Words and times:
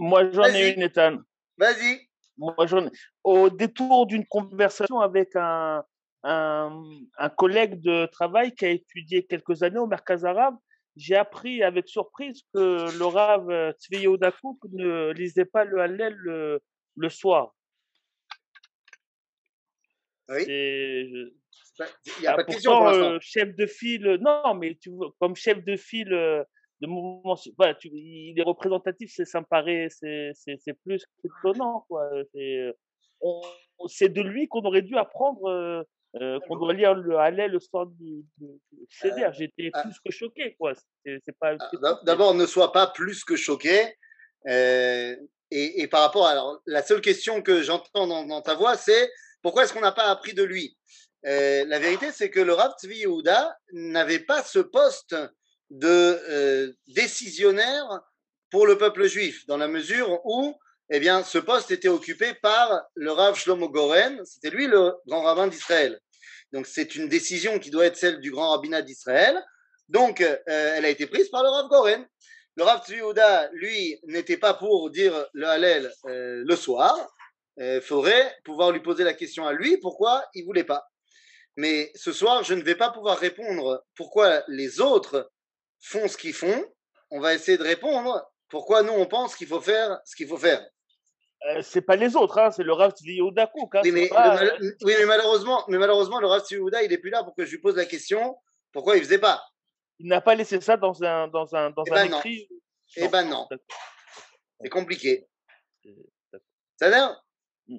Moi, 0.00 0.30
j'en 0.32 0.44
ai 0.46 0.72
une, 0.72 0.82
Ethan. 0.82 1.18
Vas-y. 1.58 2.08
Moi, 2.38 2.54
j'en 2.66 2.86
ai- 2.86 2.90
Au 3.22 3.50
détour 3.50 4.06
d'une 4.06 4.26
conversation 4.26 4.98
avec 5.00 5.36
un, 5.36 5.84
un, 6.22 6.82
un 7.18 7.28
collègue 7.28 7.80
de 7.82 8.06
travail 8.06 8.54
qui 8.54 8.64
a 8.64 8.70
étudié 8.70 9.26
quelques 9.26 9.62
années 9.62 9.78
au 9.78 9.86
Merkaz 9.86 10.24
arabe, 10.24 10.56
j'ai 10.96 11.16
appris 11.16 11.62
avec 11.62 11.86
surprise 11.88 12.42
que 12.54 12.98
le 12.98 13.04
Rav 13.04 13.48
euh, 13.50 13.72
Tzvi 13.72 14.06
ne 14.06 15.12
lisait 15.12 15.44
pas 15.44 15.64
le 15.64 15.80
Hallel 15.80 16.14
le, 16.14 16.60
le 16.96 17.08
soir. 17.10 17.54
Oui? 20.30 20.44
C'est- 20.46 21.08
je- 21.08 21.28
Il 22.18 22.20
n'y 22.22 22.26
a 22.26 22.32
Ah, 22.32 22.36
pas 22.36 22.42
de 22.42 22.48
question 22.52 22.76
pour 22.76 22.84
l'instant. 22.86 23.10
euh, 23.12 23.18
chef 23.20 23.54
de 23.56 23.66
file, 23.66 24.18
non, 24.20 24.54
mais 24.54 24.74
tu 24.76 24.90
vois, 24.90 25.12
comme 25.18 25.34
chef 25.36 25.64
de 25.64 25.76
file 25.76 26.12
euh, 26.12 26.42
de 26.80 26.86
mouvement, 26.86 27.38
voilà, 27.56 27.74
tu, 27.74 27.88
il 27.92 28.38
est 28.38 28.42
représentatif, 28.42 29.12
c'est, 29.14 29.24
ça 29.24 29.40
me 29.40 29.46
paraît, 29.46 29.88
c'est, 29.90 30.32
plus 30.84 31.04
étonnant, 31.24 31.84
quoi. 31.88 32.08
C'est, 32.32 32.58
euh, 32.58 32.72
c'est 33.88 34.08
de 34.08 34.22
lui 34.22 34.48
qu'on 34.48 34.62
aurait 34.62 34.82
dû 34.82 34.96
apprendre, 34.96 35.44
euh, 35.46 35.82
euh, 36.16 36.40
qu'on 36.48 36.56
doit 36.56 36.72
lire 36.72 36.94
le 36.94 37.18
Hallel 37.18 37.52
le 37.52 37.60
soir 37.60 37.86
du, 37.86 38.24
Seder. 38.88 39.28
J'étais 39.32 39.70
ah. 39.74 39.82
plus 39.82 39.98
que 40.04 40.10
choqué, 40.10 40.54
quoi. 40.58 40.72
C'est, 41.04 41.18
c'est 41.24 41.36
pas. 41.38 41.54
Ah, 41.58 41.70
pas- 41.80 42.00
D'abord, 42.04 42.34
ne 42.34 42.46
sois 42.46 42.72
pas 42.72 42.86
plus 42.86 43.24
que 43.24 43.36
choqué. 43.36 43.94
Euh, 44.48 45.16
et, 45.50 45.82
et 45.82 45.86
par 45.86 46.00
rapport 46.00 46.26
à 46.26 46.30
alors, 46.30 46.62
la 46.64 46.82
seule 46.82 47.02
question 47.02 47.42
que 47.42 47.62
j'entends 47.62 48.06
dans, 48.06 48.24
dans 48.24 48.40
ta 48.40 48.54
voix, 48.54 48.76
c'est 48.76 49.10
pourquoi 49.42 49.64
est-ce 49.64 49.74
qu'on 49.74 49.80
n'a 49.80 49.92
pas 49.92 50.08
appris 50.08 50.32
de 50.32 50.42
lui? 50.42 50.76
La 51.22 51.78
vérité, 51.78 52.12
c'est 52.12 52.30
que 52.30 52.40
le 52.40 52.54
Rav 52.54 52.72
Tzvi 52.80 53.00
Yehuda 53.00 53.54
n'avait 53.72 54.20
pas 54.20 54.42
ce 54.42 54.58
poste 54.58 55.14
de 55.70 55.88
euh, 56.28 56.72
décisionnaire 56.88 58.00
pour 58.50 58.66
le 58.66 58.76
peuple 58.76 59.06
juif, 59.06 59.46
dans 59.46 59.56
la 59.56 59.68
mesure 59.68 60.20
où 60.24 60.54
eh 60.92 60.98
bien, 60.98 61.22
ce 61.22 61.38
poste 61.38 61.70
était 61.70 61.88
occupé 61.88 62.34
par 62.34 62.82
le 62.94 63.12
Rav 63.12 63.36
Shlomo 63.38 63.68
Goren, 63.68 64.20
c'était 64.24 64.50
lui 64.50 64.66
le 64.66 64.92
grand 65.06 65.22
rabbin 65.22 65.46
d'Israël. 65.46 66.00
Donc 66.52 66.66
c'est 66.66 66.96
une 66.96 67.08
décision 67.08 67.60
qui 67.60 67.70
doit 67.70 67.86
être 67.86 67.96
celle 67.96 68.18
du 68.18 68.32
grand 68.32 68.50
rabbinat 68.50 68.82
d'Israël. 68.82 69.40
Donc 69.88 70.20
euh, 70.20 70.36
elle 70.46 70.84
a 70.84 70.88
été 70.88 71.06
prise 71.06 71.28
par 71.28 71.44
le 71.44 71.48
Rav 71.48 71.68
Goren. 71.68 72.04
Le 72.56 72.64
Rav 72.64 72.84
Tzvi 72.84 72.96
Yehuda, 72.96 73.50
lui, 73.52 74.00
n'était 74.08 74.36
pas 74.36 74.54
pour 74.54 74.90
dire 74.90 75.26
le 75.32 75.46
Hallel 75.46 75.92
euh, 76.06 76.42
le 76.44 76.56
soir. 76.56 76.98
Il 77.56 77.80
faudrait 77.80 78.36
pouvoir 78.44 78.72
lui 78.72 78.80
poser 78.80 79.04
la 79.04 79.12
question 79.12 79.46
à 79.46 79.52
lui 79.52 79.76
pourquoi 79.76 80.24
il 80.34 80.44
voulait 80.44 80.64
pas. 80.64 80.88
Mais 81.56 81.92
ce 81.94 82.10
soir, 82.10 82.42
je 82.42 82.54
ne 82.54 82.62
vais 82.62 82.74
pas 82.74 82.90
pouvoir 82.90 83.18
répondre 83.18 83.84
pourquoi 83.94 84.42
les 84.48 84.80
autres 84.80 85.30
font 85.80 86.06
ce 86.08 86.16
qu'ils 86.16 86.34
font. 86.34 86.64
On 87.10 87.20
va 87.20 87.34
essayer 87.34 87.58
de 87.58 87.62
répondre 87.64 88.24
pourquoi 88.48 88.82
nous 88.82 88.92
on 88.92 89.06
pense 89.06 89.34
qu'il 89.36 89.46
faut 89.48 89.60
faire 89.60 89.98
ce 90.04 90.14
qu'il 90.16 90.28
faut 90.28 90.36
faire. 90.36 90.64
Euh, 91.48 91.62
c'est 91.62 91.80
pas 91.80 91.96
les 91.96 92.16
autres, 92.16 92.38
hein, 92.38 92.50
c'est 92.50 92.62
le 92.62 92.72
Rav 92.74 92.92
Tzvi 92.92 93.14
Yehuda 93.14 93.46
Kook, 93.46 93.74
hein, 93.74 93.80
Oui, 93.82 93.88
c'est 93.88 93.94
mais, 93.94 94.08
pas, 94.08 94.34
le 94.42 94.50
mal- 94.50 94.60
oui, 94.82 94.94
mais 94.98 95.06
malheureusement, 95.06 95.64
mais 95.68 95.78
malheureusement, 95.78 96.20
le 96.20 96.26
Rav 96.26 96.42
Tzvi 96.44 96.56
Yehuda, 96.56 96.82
il 96.82 96.92
est 96.92 96.98
plus 96.98 97.08
là 97.10 97.24
pour 97.24 97.34
que 97.34 97.46
je 97.46 97.50
lui 97.52 97.58
pose 97.62 97.76
la 97.76 97.86
question 97.86 98.36
pourquoi 98.72 98.96
il 98.96 99.02
faisait 99.02 99.18
pas. 99.18 99.42
il 99.98 100.06
n'a 100.06 100.20
pas 100.20 100.34
laissé 100.34 100.60
ça 100.60 100.76
dans 100.76 101.02
un, 101.02 101.28
dans 101.28 101.54
un, 101.56 101.70
dans 101.70 101.82
Eh 101.86 101.90
un 101.90 101.94
ben 101.94 102.10
non. 102.10 102.18
écrit. 102.18 102.48
Eh 102.96 103.08
ben 103.08 103.24
non, 103.24 103.48
c'est 104.60 104.68
compliqué. 104.68 105.26
Euh, 105.86 106.38
Ça 106.78 106.86
a 106.86 106.88
l'air 106.90 107.24
Mm. 107.68 107.78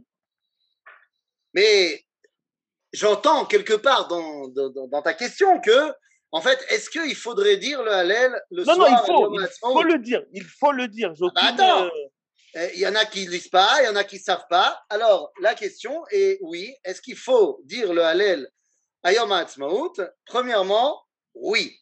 Mais 1.53 2.03
j'entends 2.93 3.45
quelque 3.45 3.73
part 3.73 4.07
dans, 4.07 4.47
dans, 4.47 4.87
dans 4.87 5.01
ta 5.01 5.13
question 5.13 5.59
que, 5.61 5.93
en 6.31 6.41
fait, 6.41 6.59
est-ce 6.69 6.89
qu'il 6.89 7.15
faudrait 7.15 7.57
dire 7.57 7.83
le 7.83 7.91
Hallel 7.91 8.31
le 8.51 8.63
Non, 8.63 8.75
soir 8.75 8.89
non, 8.89 8.97
il 8.97 9.05
faut, 9.05 9.39
il 9.39 9.47
faut 9.59 9.83
le 9.83 9.99
dire, 9.99 10.23
il 10.33 10.43
faut 10.45 10.71
le 10.71 10.87
dire. 10.87 11.13
Ah 11.21 11.29
bah 11.35 11.41
attends. 11.45 11.85
euh, 11.85 11.89
Euh, 12.57 12.67
Il 12.73 12.79
y 12.81 12.87
en 12.87 12.95
a 12.95 13.05
qui 13.05 13.25
lisent 13.27 13.47
pas, 13.47 13.81
il 13.81 13.85
y 13.85 13.87
en 13.87 13.95
a 13.95 14.03
qui 14.03 14.19
savent 14.19 14.45
pas. 14.49 14.81
Alors, 14.89 15.31
la 15.41 15.55
question 15.55 16.03
est 16.11 16.37
oui, 16.41 16.73
est-ce 16.83 17.01
qu'il 17.01 17.15
faut 17.17 17.61
dire 17.63 17.93
le 17.93 18.03
Hallel 18.03 18.49
à 19.03 19.13
Yom 19.13 19.31
Ha'atzmaut 19.31 19.93
Premièrement, 20.25 21.01
oui. 21.33 21.77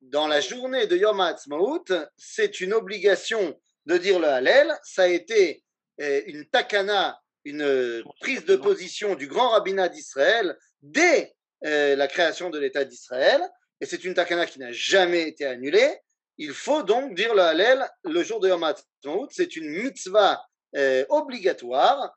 Dans 0.00 0.26
la 0.28 0.40
journée 0.40 0.86
de 0.86 0.96
Yom 0.96 1.20
Ha'atzmaut, 1.20 1.84
c'est 2.16 2.60
une 2.60 2.72
obligation 2.72 3.58
de 3.86 3.96
dire 3.98 4.18
le 4.20 4.28
Hallel. 4.28 4.72
Ça 4.84 5.02
a 5.02 5.06
été 5.08 5.62
euh, 6.00 6.22
une 6.26 6.44
takana, 6.46 7.20
une 7.44 8.02
prise 8.20 8.44
de 8.44 8.54
position 8.56 9.14
du 9.16 9.26
grand 9.26 9.50
rabbinat 9.50 9.88
d'Israël 9.88 10.56
dès 10.82 11.34
euh, 11.64 11.96
la 11.96 12.06
création 12.06 12.48
de 12.50 12.58
l'État 12.60 12.84
d'Israël. 12.84 13.42
Et 13.82 13.86
c'est 13.86 14.04
une 14.04 14.14
takana 14.14 14.46
qui 14.46 14.60
n'a 14.60 14.70
jamais 14.70 15.28
été 15.28 15.44
annulée. 15.44 15.98
Il 16.38 16.52
faut 16.52 16.84
donc 16.84 17.14
dire 17.14 17.34
le 17.34 17.42
Hallel 17.42 17.84
le 18.04 18.22
jour 18.22 18.38
de 18.38 18.48
Yom 18.48 18.62
Ha'atzmaut. 18.62 19.26
C'est 19.30 19.56
une 19.56 19.68
mitzvah 19.68 20.40
euh, 20.76 21.04
obligatoire. 21.08 22.16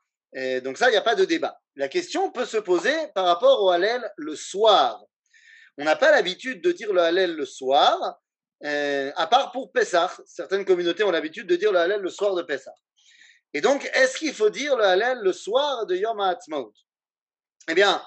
Donc 0.64 0.78
ça, 0.78 0.90
il 0.90 0.92
n'y 0.92 0.98
a 0.98 1.02
pas 1.02 1.16
de 1.16 1.24
débat. 1.24 1.58
La 1.76 1.88
question 1.88 2.30
peut 2.30 2.46
se 2.46 2.58
poser 2.58 2.94
par 3.16 3.26
rapport 3.26 3.64
au 3.64 3.70
Hallel 3.70 4.02
le 4.18 4.36
soir. 4.36 5.04
On 5.78 5.84
n'a 5.84 5.96
pas 5.96 6.12
l'habitude 6.12 6.62
de 6.62 6.72
dire 6.72 6.94
le 6.94 7.02
Hallel 7.02 7.36
le 7.36 7.46
soir, 7.46 8.20
euh, 8.64 9.12
à 9.16 9.28
part 9.28 9.52
pour 9.52 9.72
Pessah. 9.72 10.16
Certaines 10.26 10.64
communautés 10.64 11.04
ont 11.04 11.12
l'habitude 11.12 11.48
de 11.48 11.56
dire 11.56 11.72
le 11.72 11.80
Hallel 11.80 12.02
le 12.02 12.10
soir 12.10 12.36
de 12.36 12.44
Pessah. 12.44 12.76
Et 13.54 13.62
donc, 13.62 13.90
est-ce 13.94 14.18
qu'il 14.18 14.34
faut 14.34 14.50
dire 14.50 14.78
le 14.78 14.84
Hallel 14.84 15.20
le 15.20 15.34
soir 15.34 15.86
de 15.86 15.96
Yom 15.96 16.20
Ha'atzmaut 16.20 16.74
Eh 17.70 17.74
bien, 17.74 18.06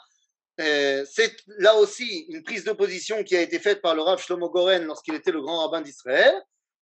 euh, 0.60 1.04
c'est 1.10 1.36
là 1.58 1.74
aussi 1.76 2.26
une 2.28 2.42
prise 2.42 2.64
de 2.64 2.72
position 2.72 3.22
qui 3.22 3.36
a 3.36 3.40
été 3.40 3.58
faite 3.58 3.80
par 3.80 3.94
le 3.94 4.02
Rav 4.02 4.20
Shlomo 4.20 4.50
Goren 4.50 4.84
lorsqu'il 4.84 5.14
était 5.14 5.30
le 5.30 5.40
grand 5.40 5.58
rabbin 5.58 5.80
d'Israël, 5.80 6.34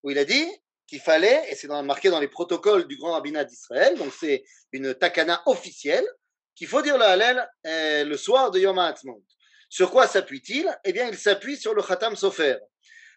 où 0.03 0.11
il 0.11 0.19
a 0.19 0.25
dit 0.25 0.47
qu'il 0.87 1.01
fallait, 1.01 1.51
et 1.51 1.55
c'est 1.55 1.69
marqué 1.69 2.11
dans 2.11 2.21
les 2.21 2.29
protocoles 2.29 2.87
du 2.87 2.97
grand 2.97 3.13
rabbinat 3.13 3.45
d'Israël, 3.45 3.97
donc 3.99 4.13
c'est 4.19 4.45
une 4.73 4.95
takana 4.95 5.43
officielle, 5.47 6.07
qu'il 6.55 6.69
faut 6.69 6.81
dire 6.81 6.97
le 6.97 7.05
Hallel 7.05 7.47
euh, 7.67 8.05
le 8.05 8.17
soir 8.17 8.51
de 8.51 8.59
Yom 8.59 8.79
Ha'atzmaut. 8.79 9.23
Sur 9.69 9.91
quoi 9.91 10.07
s'appuie-t-il? 10.07 10.75
Eh 10.85 10.93
bien, 10.93 11.09
il 11.09 11.19
s'appuie 11.19 11.57
sur 11.57 11.75
le 11.75 11.83
Khatam 11.83 12.17
Sofer. 12.17 12.57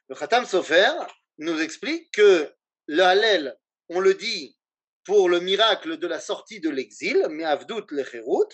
Le 0.10 0.16
Khatam 0.16 0.46
Sofer 0.46 0.92
nous 1.38 1.62
explique 1.62 2.12
que 2.12 2.52
le 2.88 3.04
Hallel, 3.04 3.56
on 3.88 4.00
le 4.00 4.14
dit 4.16 4.58
pour 5.06 5.30
le 5.30 5.40
miracle 5.40 5.98
de 5.98 6.08
la 6.08 6.20
sortie 6.20 6.60
de 6.60 6.70
l'exil, 6.70 7.26
Me'avdut 7.30 7.86
Lecherut, 7.92 8.50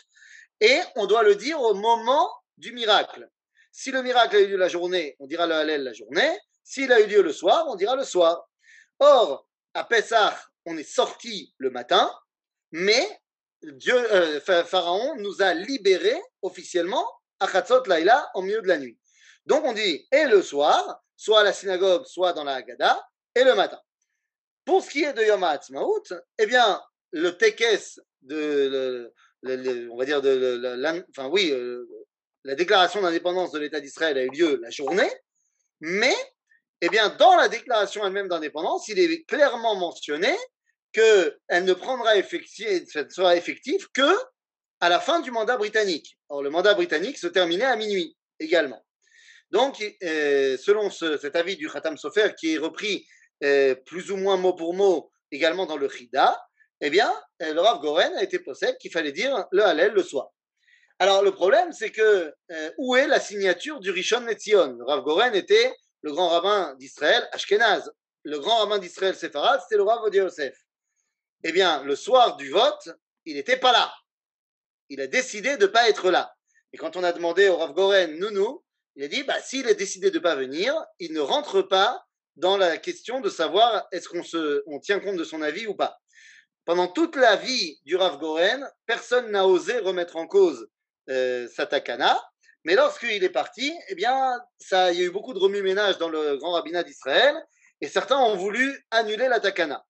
et 0.60 0.80
on 0.96 1.06
doit 1.06 1.24
le 1.24 1.36
dire 1.36 1.60
au 1.62 1.74
moment 1.74 2.32
du 2.58 2.72
miracle. 2.74 3.30
Si 3.72 3.92
le 3.92 4.02
miracle 4.02 4.38
a 4.38 4.40
eu 4.40 4.48
lieu 4.48 4.58
la 4.58 4.70
journée, 4.70 5.16
on 5.20 5.28
dira 5.28 5.48
le 5.48 5.56
Hallel 5.56 5.84
la 5.84 5.94
journée. 5.94 6.40
S'il 6.64 6.92
a 6.92 7.00
eu 7.02 7.08
lieu 7.08 7.22
le 7.22 7.34
soir, 7.34 7.66
on 7.68 7.76
dira 7.76 7.96
le 7.96 8.04
soir. 8.06 8.50
Or, 9.00 9.48
à 9.74 9.84
Pessah, 9.84 10.38
on 10.66 10.78
est 10.78 10.90
sorti 10.90 11.54
le 11.58 11.70
matin, 11.70 12.12
mais 12.72 13.06
Dieu, 13.62 13.96
euh, 14.14 14.40
Pha- 14.40 14.64
Pharaon 14.64 15.16
nous 15.18 15.42
a 15.42 15.54
libérés 15.54 16.22
officiellement 16.42 17.06
à 17.40 17.52
Chatzot 17.52 17.84
Laïla 17.86 18.32
au 18.36 18.42
milieu 18.42 18.62
de 18.62 18.68
la 18.68 18.78
nuit. 18.78 18.98
Donc 19.46 19.64
on 19.66 19.74
dit 19.74 20.08
et 20.12 20.26
le 20.26 20.42
soir, 20.42 21.04
soit 21.18 21.42
à 21.42 21.44
la 21.44 21.54
synagogue, 21.54 22.06
soit 22.06 22.34
dans 22.34 22.44
la 22.44 22.56
Haggadah, 22.56 23.06
et 23.36 23.44
le 23.44 23.54
matin. 23.56 23.80
Pour 24.64 24.84
ce 24.84 24.90
qui 24.90 25.04
est 25.04 25.14
de 25.14 25.24
Yom 25.24 25.44
Ha'atzmaut, 25.44 26.04
eh 26.38 26.46
bien, 26.46 26.82
le 27.12 27.38
tekes 27.38 28.00
de, 28.22 29.14
on 29.46 29.98
va 29.98 30.06
dire 30.06 30.22
l'in- 30.22 31.04
enfin 31.10 31.28
oui, 31.30 31.52
euh, 31.52 31.86
la 32.44 32.56
déclaration 32.56 33.02
d'indépendance 33.02 33.52
de 33.52 33.60
l'État 33.60 33.80
d'Israël 33.80 34.18
a 34.18 34.24
eu 34.24 34.30
lieu 34.30 34.60
la 34.62 34.70
journée, 34.70 35.10
mais 35.82 36.14
eh 36.82 36.90
bien, 36.90 37.10
dans 37.10 37.36
la 37.36 37.48
déclaration 37.48 38.06
elle-même 38.06 38.28
d'indépendance, 38.28 38.88
il 38.88 39.00
est 39.00 39.24
clairement 39.24 39.76
mentionné 39.76 40.36
qu'elle 40.92 41.64
ne 41.64 41.74
prendra 41.74 42.18
effective, 42.18 42.86
ne 42.96 43.10
sera 43.10 43.36
effective 43.36 43.88
que 43.94 44.16
à 44.82 44.90
la 44.90 45.00
fin 45.00 45.20
du 45.22 45.32
mandat 45.32 45.58
britannique. 45.58 46.18
Or, 46.30 46.44
le 46.44 46.50
mandat 46.50 46.74
britannique 46.74 47.18
se 47.18 47.28
terminait 47.28 47.66
à 47.66 47.76
minuit 47.76 48.16
également. 48.40 48.86
Donc, 49.52 49.84
euh, 50.04 50.58
selon 50.58 50.90
ce- 50.90 51.18
cet 51.18 51.36
avis 51.36 51.56
du 51.56 51.70
Khatam 51.70 51.98
Sofer, 51.98 52.30
qui 52.38 52.54
est 52.54 52.58
repris 52.58 53.06
euh, 53.44 53.76
plus 53.76 54.12
ou 54.12 54.18
moins 54.18 54.38
mot 54.38 54.54
pour 54.54 54.74
mot 54.74 55.12
également 55.32 55.66
dans 55.66 55.78
le 55.78 55.90
Chida, 55.90 56.42
eh 56.82 56.90
bien, 56.90 57.12
euh, 57.42 57.54
le 57.54 57.62
Rav 57.62 57.80
Goren 57.80 58.14
a 58.16 58.24
été 58.24 58.40
possède 58.40 58.78
qu'il 58.78 58.92
fallait 58.92 59.12
dire 59.12 59.46
le 59.52 59.64
Hallel 59.64 59.94
le 59.94 60.04
soir. 60.04 60.30
Alors, 61.00 61.24
le 61.24 61.32
problème, 61.32 61.74
c'est 61.74 61.92
que 61.92 62.34
euh, 62.52 62.72
où 62.78 62.96
est 62.96 63.08
la 63.08 63.20
signature 63.20 63.80
du 63.80 63.92
Rishon 63.92 64.22
Netzion? 64.22 64.76
Le 64.78 64.86
Rav 64.86 65.04
Goren 65.04 65.36
était 65.36 65.74
le 66.02 66.12
grand 66.12 66.30
rabbin 66.30 66.76
d'Israël, 66.76 67.28
Ashkenaz. 67.32 67.92
Le 68.24 68.40
grand 68.40 68.58
rabbin 68.60 68.80
d'Israël, 68.80 69.16
Sepharad, 69.16 69.60
c'était 69.62 69.78
le 69.78 69.84
Rav 69.84 70.04
Odia 70.04 70.24
Yosef. 70.24 70.56
Eh 71.44 71.52
bien, 71.52 71.84
le 71.84 71.96
soir 71.96 72.38
du 72.38 72.50
vote, 72.50 72.90
il 73.26 73.36
n'était 73.36 73.58
pas 73.58 73.72
là. 73.72 73.94
Il 74.90 75.02
a 75.02 75.08
décidé 75.08 75.58
de 75.58 75.64
ne 75.64 75.68
pas 75.68 75.90
être 75.90 76.12
là. 76.12 76.34
Et 76.74 76.78
quand 76.78 76.96
on 76.96 77.04
a 77.04 77.12
demandé 77.12 77.50
au 77.50 77.58
Rav 77.58 77.74
Goren, 77.74 78.18
Nounou, 78.18 78.64
il 78.96 79.04
a 79.04 79.08
dit, 79.08 79.24
bah, 79.24 79.40
s'il 79.42 79.68
a 79.68 79.74
décidé 79.74 80.10
de 80.12 80.18
ne 80.18 80.24
pas 80.24 80.36
venir, 80.36 80.74
il 81.00 81.14
ne 81.14 81.20
rentre 81.20 81.62
pas 81.62 82.06
dans 82.36 82.58
la 82.58 82.78
question 82.78 83.20
de 83.20 83.30
savoir 83.30 83.88
est-ce 83.92 84.08
qu'on 84.08 84.80
tient 84.80 85.00
compte 85.00 85.18
de 85.18 85.24
son 85.24 85.42
avis 85.42 85.68
ou 85.68 85.76
pas. 85.76 85.98
Pendant 86.66 86.88
toute 86.88 87.16
la 87.16 87.36
vie 87.36 87.80
du 87.86 87.96
Rav 87.96 88.18
Goren, 88.18 88.68
personne 88.88 89.30
n'a 89.32 89.48
osé 89.48 89.78
remettre 89.80 90.16
en 90.16 90.26
cause 90.26 90.68
euh, 91.10 91.48
sa 91.48 91.68
takana. 91.68 92.20
Mais 92.64 92.74
lorsqu'il 92.74 93.24
est 93.24 93.30
parti, 93.30 93.72
eh 93.90 93.96
bien, 93.96 94.40
il 94.72 95.00
y 95.00 95.02
a 95.02 95.06
eu 95.06 95.12
beaucoup 95.12 95.36
de 95.36 95.40
remue-ménage 95.40 96.00
dans 96.00 96.10
le 96.10 96.38
grand 96.38 96.54
rabbinat 96.54 96.82
d'Israël, 96.82 97.36
et 97.82 97.88
certains 97.88 98.18
ont 98.18 98.36
voulu 98.36 98.84
annuler 98.90 99.28
la 99.28 99.40
takana. 99.40 99.86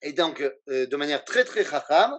Et 0.00 0.14
donc, 0.14 0.40
euh, 0.40 0.86
de 0.86 0.96
manière 0.96 1.22
très 1.24 1.44
très 1.44 1.64
chacham, 1.64 2.18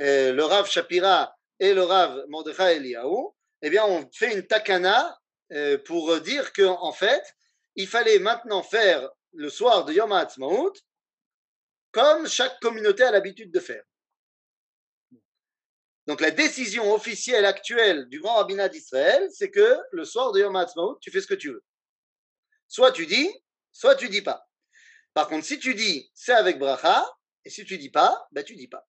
euh, 0.00 0.32
le 0.32 0.44
Rav 0.44 0.68
Shapira 0.68 1.32
et 1.60 1.74
le 1.74 1.84
Rav 1.84 2.24
Mordechai 2.28 2.76
Eliyahu, 2.76 3.28
eh 3.62 3.70
bien, 3.70 3.84
on 3.84 4.08
fait 4.12 4.34
une 4.34 4.44
takana 4.44 5.16
euh, 5.52 5.78
pour 5.78 6.18
dire 6.20 6.52
que 6.52 6.62
en 6.62 6.92
fait, 6.92 7.22
il 7.76 7.86
fallait 7.86 8.18
maintenant 8.18 8.64
faire 8.64 9.08
le 9.34 9.48
soir 9.48 9.84
de 9.84 9.92
Yom 9.92 10.10
HaAtzmaut 10.10 10.72
comme 11.92 12.28
chaque 12.28 12.58
communauté 12.60 13.02
a 13.02 13.10
l'habitude 13.10 13.52
de 13.52 13.60
faire. 13.60 13.82
Donc 16.06 16.20
la 16.20 16.30
décision 16.30 16.92
officielle 16.92 17.44
actuelle 17.44 18.08
du 18.08 18.20
grand 18.20 18.34
rabbinat 18.36 18.68
d'Israël, 18.68 19.28
c'est 19.30 19.50
que 19.50 19.78
le 19.92 20.04
soir 20.04 20.32
de 20.32 20.40
Yom 20.40 20.56
HaAtzmaut, 20.56 20.98
tu 21.00 21.10
fais 21.10 21.20
ce 21.20 21.26
que 21.26 21.34
tu 21.34 21.50
veux. 21.50 21.64
Soit 22.68 22.92
tu 22.92 23.06
dis, 23.06 23.30
soit 23.72 23.96
tu 23.96 24.08
dis 24.08 24.22
pas. 24.22 24.48
Par 25.14 25.28
contre, 25.28 25.44
si 25.44 25.58
tu 25.58 25.74
dis, 25.74 26.10
c'est 26.14 26.32
avec 26.32 26.58
bracha, 26.58 27.06
et 27.44 27.50
si 27.50 27.64
tu 27.64 27.78
dis 27.78 27.90
pas, 27.90 28.26
ben 28.32 28.44
tu 28.44 28.56
dis 28.56 28.68
pas. 28.68 28.86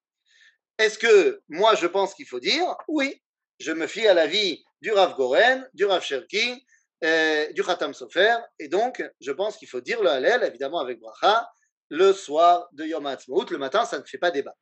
Est-ce 0.77 0.97
que 0.97 1.41
moi 1.47 1.75
je 1.75 1.87
pense 1.87 2.13
qu'il 2.15 2.27
faut 2.27 2.39
dire 2.39 2.75
Oui, 2.87 3.21
je 3.59 3.71
me 3.71 3.87
fie 3.87 4.07
à 4.07 4.13
l'avis 4.13 4.63
du 4.81 4.91
Rav 4.91 5.15
Goren, 5.15 5.69
du 5.73 5.85
Rav 5.85 6.03
Cherki, 6.03 6.65
euh, 7.03 7.51
du 7.53 7.63
Khatam 7.63 7.93
Sofer, 7.93 8.37
et 8.59 8.67
donc 8.67 9.03
je 9.19 9.31
pense 9.31 9.57
qu'il 9.57 9.67
faut 9.67 9.81
dire 9.81 10.01
le 10.01 10.09
Hallel, 10.09 10.43
évidemment 10.43 10.79
avec 10.79 10.99
bracha, 10.99 11.47
le 11.91 12.13
soir 12.13 12.69
de 12.71 12.85
Yom 12.85 13.05
HaAtzmaut. 13.05 13.45
Le 13.51 13.57
matin, 13.57 13.83
ça 13.85 13.99
ne 13.99 14.03
fait 14.03 14.17
pas 14.17 14.31
débat. 14.31 14.55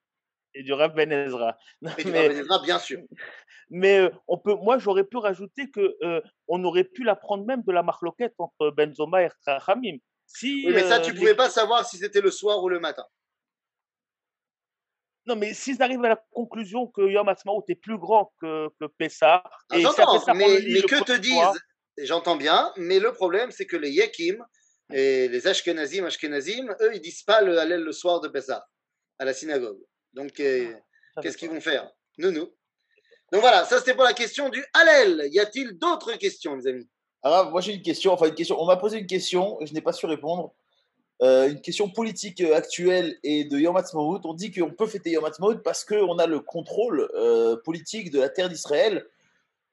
Et 0.56 0.64
du 0.64 0.74
Rav 0.74 0.96
Ben 0.96 1.12
Ezra. 1.12 1.56
Et 2.00 2.04
du 2.04 2.12
Rav 2.12 2.28
Ben 2.28 2.38
Ezra, 2.38 2.60
bien 2.64 2.80
sûr. 2.80 3.00
Mais 3.70 4.00
euh, 4.00 4.10
on 4.28 4.40
peut, 4.40 4.56
moi, 4.56 4.80
j'aurais 4.80 5.04
pu 5.04 5.18
rajouter 5.18 5.70
que 5.70 5.96
euh, 6.02 6.22
on 6.48 6.64
aurait 6.64 6.84
pu 6.84 7.04
la 7.04 7.16
prendre 7.16 7.46
même 7.46 7.62
de 7.62 7.72
la 7.72 7.84
marloquette 7.84 8.34
entre 8.40 8.72
Benzoma 8.72 9.22
et 9.22 9.30
Rachamim. 9.46 9.98
Si, 10.26 10.64
Oui, 10.66 10.74
mais 10.74 10.84
ça, 10.84 11.00
tu 11.00 11.12
euh, 11.12 11.14
ne 11.14 11.20
pouvais 11.20 11.36
pas 11.36 11.52
savoir 11.52 11.88
si 11.88 11.98
c'était 11.98 12.22
le 12.22 12.32
soir 12.32 12.64
ou 12.64 12.70
le 12.70 12.80
matin. 12.80 13.06
Non, 15.28 15.36
mais 15.36 15.54
s'ils 15.54 15.84
arrivent 15.84 16.04
à 16.06 16.10
la 16.10 16.24
conclusion 16.32 16.88
que 16.88 17.02
Yom 17.02 17.30
Ha'atzmaut 17.30 17.64
est 17.68 17.76
plus 17.76 18.00
grand 18.00 18.34
que, 18.42 18.70
que 18.80 18.86
Pessah, 18.98 19.44
Ah, 19.70 19.80
J'entends, 19.80 20.34
mais, 20.34 20.62
mais 20.68 20.82
que 20.82 21.04
te 21.04 21.18
disent, 21.18 21.62
j'entends 22.00 22.38
bien, 22.38 22.74
mais 22.76 23.00
le 23.00 23.14
problème, 23.14 23.52
c'est 23.52 23.68
que 23.68 23.78
les 23.78 23.92
Yekim 23.92 24.44
et 24.92 25.28
les 25.28 25.48
Ashkenazim, 25.48 26.06
Ashkenazim, 26.06 26.76
eux, 26.82 26.92
ils 26.96 27.02
disent 27.02 27.24
pas 27.24 27.42
le 27.42 27.58
Hallel 27.60 27.82
le 27.82 27.92
soir 27.92 28.22
de 28.22 28.28
Pessah 28.28 28.68
à 29.18 29.26
la 29.26 29.34
synagogue. 29.34 29.80
Donc, 30.14 30.40
euh, 30.40 30.74
ça 31.16 31.22
qu'est-ce 31.22 31.38
qu'ils 31.38 31.50
vont 31.50 31.62
faire? 31.62 31.92
Nous, 32.18 32.32
nous. 32.32 32.50
Donc 33.32 33.42
voilà, 33.42 33.64
ça 33.66 33.78
c'était 33.78 33.94
pour 33.94 34.04
la 34.04 34.14
question 34.14 34.50
du 34.50 34.64
Hallel. 34.74 35.30
Y 35.32 35.40
a-t-il 35.40 35.78
d'autres 35.78 36.14
questions, 36.14 36.56
les 36.56 36.68
amis? 36.68 36.90
Alors, 37.22 37.52
moi 37.52 37.62
j'ai 37.62 37.74
une 37.74 37.82
question, 37.82 38.14
enfin 38.14 38.28
une 38.28 38.34
question. 38.34 38.60
On 38.60 38.66
m'a 38.66 38.78
posé 38.78 38.98
une 38.98 39.06
question 39.08 39.60
et 39.62 39.68
je 39.68 39.74
n'ai 39.74 39.82
pas 39.82 39.94
su 39.94 40.06
répondre. 40.06 40.54
Euh, 41.22 41.50
une 41.50 41.60
question 41.60 41.90
politique 41.90 42.40
euh, 42.40 42.56
actuelle 42.56 43.18
et 43.24 43.44
de 43.44 43.60
Yom 43.60 43.76
Ha'atzmaut. 43.76 44.22
On 44.24 44.34
dit 44.34 44.52
qu'on 44.52 44.72
peut 44.72 44.88
fêter 44.88 45.12
Yom 45.12 45.26
Ha'atzmaut 45.26 45.58
parce 45.58 45.84
qu'on 45.84 46.18
a 46.18 46.26
le 46.26 46.40
contrôle 46.40 47.10
euh, 47.14 47.58
politique 47.58 48.10
de 48.10 48.20
la 48.20 48.30
terre 48.30 48.50
d'Israël. 48.50 49.06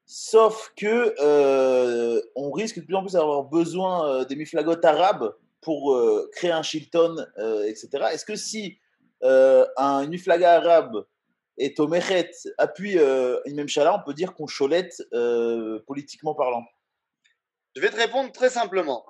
Sauf 0.06 0.72
que 0.76 1.16
euh, 1.20 2.22
on 2.36 2.52
risque 2.52 2.78
de 2.78 2.84
plus 2.84 2.94
en 2.94 3.02
plus 3.02 3.14
d'avoir 3.14 3.42
besoin 3.42 4.08
euh, 4.08 4.24
des 4.24 4.36
miflagotes 4.36 4.84
arabes 4.84 5.36
pour 5.60 5.94
euh, 5.94 6.30
créer 6.32 6.52
un 6.52 6.62
Shilton, 6.62 7.26
etc. 7.66 7.88
Est-ce 8.12 8.24
que 8.24 8.36
si 8.36 8.78
un 9.22 10.06
miflaga 10.06 10.54
arabe 10.54 11.06
et 11.58 11.74
Tomechet 11.74 12.30
appuie 12.58 12.98
euh, 12.98 13.40
une 13.46 13.56
même 13.56 13.68
chala, 13.68 13.96
on 13.96 14.04
peut 14.04 14.14
dire 14.14 14.34
qu'on 14.34 14.46
cholette 14.46 15.02
politiquement 15.86 16.36
parlant? 16.36 16.64
Je 17.74 17.80
vais 17.80 17.90
te 17.90 17.96
répondre 17.96 18.30
très 18.30 18.50
simplement. 18.50 19.04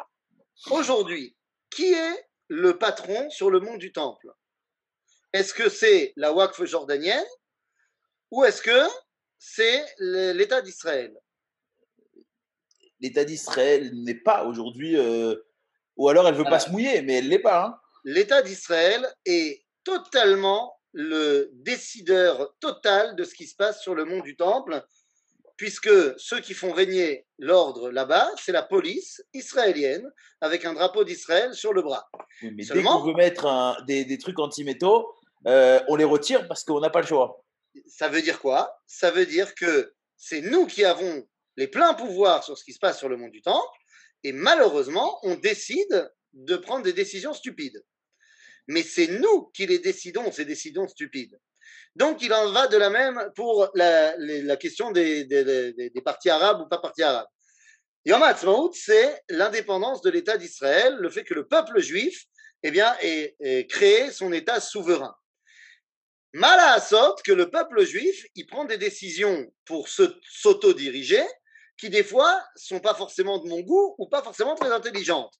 Aujourd'hui, 0.70 1.36
qui 1.68 1.92
est 1.92 2.26
le 2.48 2.78
patron 2.78 3.28
sur 3.28 3.50
le 3.50 3.60
mont 3.60 3.76
du 3.76 3.92
Temple? 3.92 4.32
Est-ce 5.34 5.52
que 5.52 5.68
c'est 5.68 6.14
la 6.16 6.32
Waqf 6.32 6.64
jordanienne 6.64 7.26
ou 8.30 8.44
est-ce 8.44 8.62
que 8.62 9.05
c'est 9.38 9.84
l'État 9.98 10.60
d'Israël 10.62 11.12
l'État 13.00 13.24
d'Israël 13.24 13.90
n'est 13.94 14.14
pas 14.14 14.44
aujourd'hui, 14.44 14.96
euh, 14.96 15.34
ou 15.96 16.08
alors 16.08 16.26
elle 16.28 16.34
veut 16.34 16.44
pas 16.44 16.58
se 16.60 16.70
mouiller, 16.70 17.02
mais 17.02 17.18
elle 17.18 17.28
l'est 17.28 17.38
pas. 17.38 17.64
hein. 17.66 17.78
L'État 18.04 18.40
d'Israël 18.40 19.06
est 19.26 19.62
totalement 19.84 20.80
le 20.92 21.50
décideur 21.52 22.54
total 22.58 23.14
de 23.14 23.24
ce 23.24 23.34
qui 23.34 23.46
se 23.46 23.54
passe 23.54 23.82
sur 23.82 23.94
le 23.94 24.06
mont 24.06 24.20
du 24.20 24.34
Temple, 24.34 24.82
puisque 25.58 25.90
ceux 26.18 26.40
qui 26.40 26.54
font 26.54 26.72
régner 26.72 27.26
l'ordre 27.38 27.90
là-bas, 27.90 28.30
c'est 28.42 28.52
la 28.52 28.62
police 28.62 29.22
israélienne, 29.34 30.10
avec 30.40 30.64
un 30.64 30.72
drapeau 30.72 31.04
d'Israël 31.04 31.52
sur 31.54 31.74
le 31.74 31.82
bras. 31.82 32.08
Oui, 32.42 32.50
mais 32.56 32.64
dès 32.64 32.82
qu'on 32.82 33.04
veut 33.04 33.14
mettre 33.14 33.44
un- 33.46 33.76
des, 33.86 34.06
des 34.06 34.16
trucs 34.16 34.38
anti-métaux, 34.38 35.06
euh, 35.46 35.80
on 35.88 35.96
les 35.96 36.04
retire 36.04 36.48
parce 36.48 36.64
qu'on 36.64 36.80
n'a 36.80 36.90
pas 36.90 37.02
le 37.02 37.06
choix. 37.06 37.44
Ça 37.86 38.08
veut 38.08 38.22
dire 38.22 38.40
quoi? 38.40 38.78
Ça 38.86 39.10
veut 39.10 39.26
dire 39.26 39.54
que 39.54 39.92
c'est 40.16 40.40
nous 40.40 40.66
qui 40.66 40.84
avons 40.84 41.26
les 41.56 41.68
pleins 41.68 41.94
pouvoirs 41.94 42.44
sur 42.44 42.56
ce 42.56 42.64
qui 42.64 42.72
se 42.72 42.78
passe 42.78 42.98
sur 42.98 43.08
le 43.08 43.16
mont 43.16 43.28
du 43.28 43.42
Temple, 43.42 43.78
et 44.24 44.32
malheureusement, 44.32 45.18
on 45.22 45.34
décide 45.34 46.10
de 46.32 46.56
prendre 46.56 46.84
des 46.84 46.92
décisions 46.92 47.32
stupides. 47.32 47.82
Mais 48.68 48.82
c'est 48.82 49.06
nous 49.06 49.50
qui 49.54 49.66
les 49.66 49.78
décidons, 49.78 50.30
ces 50.32 50.44
décisions 50.44 50.88
stupides. 50.88 51.38
Donc, 51.94 52.22
il 52.22 52.32
en 52.32 52.50
va 52.52 52.66
de 52.66 52.76
la 52.76 52.90
même 52.90 53.30
pour 53.34 53.70
la, 53.74 54.56
question 54.56 54.90
des, 54.90 55.92
partis 56.04 56.30
arabes 56.30 56.60
ou 56.62 56.68
pas 56.68 56.78
partis 56.78 57.02
arabes. 57.02 57.28
Yom 58.04 58.22
HaAtzmaut, 58.22 58.72
c'est 58.72 59.22
l'indépendance 59.28 60.00
de 60.02 60.10
l'État 60.10 60.36
d'Israël, 60.36 60.96
le 61.00 61.10
fait 61.10 61.24
que 61.24 61.34
le 61.34 61.46
peuple 61.46 61.80
juif 61.80 62.26
eh 62.62 62.72
ait 63.00 63.66
créé 63.68 64.10
son 64.10 64.32
État 64.32 64.60
souverain. 64.60 65.14
Mal 66.32 66.58
à 66.60 66.72
Assot 66.72 67.14
que 67.24 67.32
le 67.32 67.50
peuple 67.50 67.84
juif, 67.84 68.26
il 68.34 68.46
prend 68.46 68.64
des 68.64 68.78
décisions 68.78 69.50
pour 69.64 69.88
s'auto-diriger 69.88 71.24
qui, 71.78 71.90
des 71.90 72.04
fois, 72.04 72.42
sont 72.56 72.80
pas 72.80 72.94
forcément 72.94 73.38
de 73.38 73.48
mon 73.48 73.60
goût 73.60 73.94
ou 73.98 74.08
pas 74.08 74.22
forcément 74.22 74.54
très 74.54 74.70
intelligentes. 74.70 75.34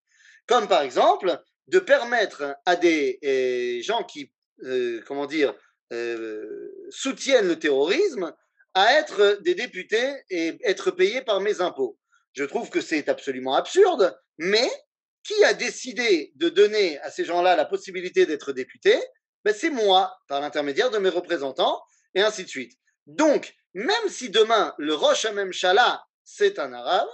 Comme 0.46 0.68
par 0.68 0.82
exemple, 0.82 1.38
de 1.68 1.78
permettre 1.78 2.56
à 2.64 2.76
des 2.76 3.18
euh, 3.24 3.82
gens 3.82 4.04
qui, 4.04 4.32
euh, 4.62 5.02
comment 5.06 5.26
dire, 5.26 5.54
euh, 5.92 6.70
soutiennent 6.90 7.48
le 7.48 7.58
terrorisme 7.58 8.32
à 8.74 8.94
être 8.94 9.38
des 9.42 9.54
députés 9.54 10.12
et 10.30 10.58
être 10.64 10.90
payés 10.90 11.22
par 11.22 11.40
mes 11.40 11.60
impôts. 11.60 11.98
Je 12.34 12.44
trouve 12.44 12.70
que 12.70 12.80
c'est 12.80 13.08
absolument 13.08 13.54
absurde, 13.54 14.16
mais 14.38 14.68
qui 15.24 15.42
a 15.44 15.54
décidé 15.54 16.32
de 16.36 16.48
donner 16.48 16.98
à 17.00 17.10
ces 17.10 17.24
gens-là 17.24 17.56
la 17.56 17.64
possibilité 17.64 18.26
d'être 18.26 18.52
députés 18.52 18.98
ben, 19.46 19.54
C'est 19.54 19.70
moi, 19.70 20.20
par 20.26 20.40
l'intermédiaire 20.40 20.90
de 20.90 20.98
mes 20.98 21.08
représentants, 21.08 21.80
et 22.14 22.20
ainsi 22.20 22.42
de 22.42 22.48
suite. 22.48 22.76
Donc, 23.06 23.54
même 23.74 24.08
si 24.08 24.28
demain 24.28 24.74
le 24.76 24.92
Rosh 24.92 25.24
Hamemshala, 25.24 26.04
c'est 26.24 26.58
un 26.58 26.72
arabe, 26.72 27.08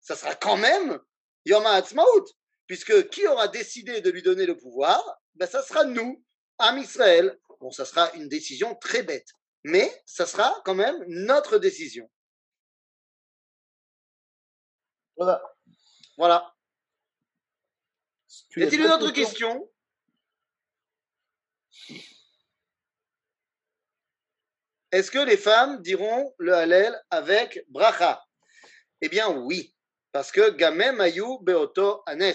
ça 0.00 0.14
sera 0.14 0.36
quand 0.36 0.56
même 0.56 1.00
Yom 1.46 1.66
HaAtzmaut, 1.66 2.26
puisque 2.68 3.08
qui 3.08 3.26
aura 3.26 3.48
décidé 3.48 4.00
de 4.00 4.10
lui 4.10 4.22
donner 4.22 4.46
le 4.46 4.56
pouvoir 4.56 5.02
ben, 5.34 5.48
Ça 5.48 5.62
sera 5.64 5.82
nous, 5.82 6.24
Am 6.58 6.78
Israël. 6.78 7.36
Bon, 7.60 7.72
ça 7.72 7.84
sera 7.84 8.12
une 8.12 8.28
décision 8.28 8.76
très 8.76 9.02
bête, 9.02 9.30
mais 9.64 9.90
ça 10.06 10.26
sera 10.26 10.62
quand 10.64 10.76
même 10.76 11.02
notre 11.08 11.58
décision. 11.58 12.08
Voilà. 15.16 15.42
Voilà. 16.16 16.54
Y 18.56 18.62
a-t-il 18.62 18.80
une 18.82 18.92
autre 18.92 19.10
question? 19.10 19.69
Est-ce 24.92 25.10
que 25.10 25.18
les 25.18 25.36
femmes 25.36 25.80
diront 25.82 26.34
le 26.38 26.52
Hallel 26.52 27.00
avec 27.10 27.64
bracha? 27.68 28.22
Eh 29.00 29.08
bien 29.08 29.28
oui, 29.28 29.74
parce 30.12 30.32
que 30.32 30.50
Gamem 30.50 31.00
Ayu 31.00 31.38
Beoto 31.42 32.02
Anes. 32.06 32.34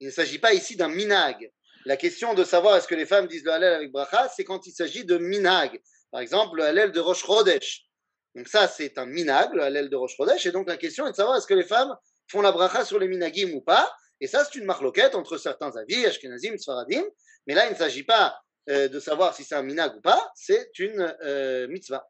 Il 0.00 0.08
ne 0.08 0.12
s'agit 0.12 0.38
pas 0.38 0.52
ici 0.52 0.76
d'un 0.76 0.88
minag. 0.88 1.50
La 1.84 1.96
question 1.96 2.34
de 2.34 2.42
savoir 2.42 2.76
est-ce 2.76 2.88
que 2.88 2.96
les 2.96 3.06
femmes 3.06 3.28
disent 3.28 3.44
le 3.44 3.52
Hallel 3.52 3.72
avec 3.72 3.92
bracha, 3.92 4.28
c'est 4.28 4.44
quand 4.44 4.66
il 4.66 4.72
s'agit 4.72 5.04
de 5.04 5.16
minag. 5.16 5.80
Par 6.10 6.20
exemple, 6.20 6.56
le 6.56 6.64
Hallel 6.64 6.90
de 6.90 7.00
Rosh 7.00 7.24
Chodesh. 7.24 7.86
Donc 8.34 8.48
ça, 8.48 8.66
c'est 8.66 8.98
un 8.98 9.06
minag, 9.06 9.54
le 9.54 9.62
Hallel 9.62 9.88
de 9.88 9.96
Rosh 9.96 10.16
Chodesh. 10.16 10.44
Et 10.46 10.52
donc 10.52 10.68
la 10.68 10.76
question 10.76 11.06
est 11.06 11.12
de 11.12 11.16
savoir 11.16 11.36
est-ce 11.36 11.46
que 11.46 11.54
les 11.54 11.64
femmes 11.64 11.94
font 12.28 12.40
la 12.40 12.50
bracha 12.50 12.84
sur 12.84 12.98
les 12.98 13.06
minagim 13.06 13.52
ou 13.54 13.60
pas. 13.60 13.90
Et 14.20 14.26
ça, 14.26 14.44
c'est 14.44 14.58
une 14.58 14.64
marloquette 14.64 15.14
entre 15.14 15.38
certains 15.38 15.74
avis, 15.76 16.04
Ashkenazim, 16.04 16.56
Sfaradim. 16.58 17.04
Mais 17.46 17.54
là, 17.54 17.66
il 17.66 17.72
ne 17.72 17.76
s'agit 17.76 18.02
pas 18.02 18.42
euh, 18.68 18.88
de 18.88 18.98
savoir 19.00 19.34
si 19.34 19.44
c'est 19.44 19.54
un 19.54 19.62
minag 19.62 19.96
ou 19.96 20.00
pas, 20.00 20.32
c'est 20.34 20.76
une 20.78 21.16
euh, 21.22 21.68
mitzvah. 21.68 22.08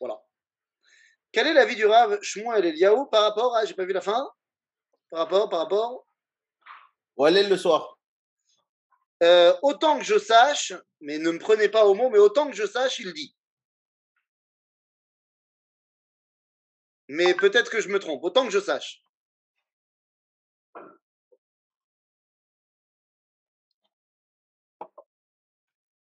Voilà. 0.00 0.20
Quel 1.30 1.46
est 1.46 1.54
l'avis 1.54 1.76
du 1.76 1.86
Rav 1.86 2.20
Shmuel 2.22 2.64
Eliyahu 2.64 3.08
par 3.10 3.22
rapport 3.22 3.56
à, 3.56 3.64
j'ai 3.64 3.74
pas 3.74 3.84
vu 3.84 3.92
la 3.92 4.00
fin, 4.00 4.28
par 5.10 5.20
rapport, 5.20 5.48
par 5.48 5.60
rapport, 5.60 6.06
Hallel 7.18 7.48
le 7.48 7.56
soir. 7.56 7.98
Euh, 9.22 9.56
autant 9.62 9.98
que 9.98 10.04
je 10.04 10.18
sache, 10.18 10.72
mais 11.00 11.18
ne 11.18 11.30
me 11.30 11.38
prenez 11.38 11.68
pas 11.68 11.84
au 11.84 11.94
mot, 11.94 12.10
mais 12.10 12.18
autant 12.18 12.50
que 12.50 12.56
je 12.56 12.66
sache, 12.66 12.98
il 12.98 13.12
dit. 13.12 13.36
Mais 17.08 17.34
peut-être 17.34 17.70
que 17.70 17.80
je 17.80 17.88
me 17.88 18.00
trompe, 18.00 18.24
autant 18.24 18.44
que 18.44 18.50
je 18.50 18.58
sache. 18.58 19.01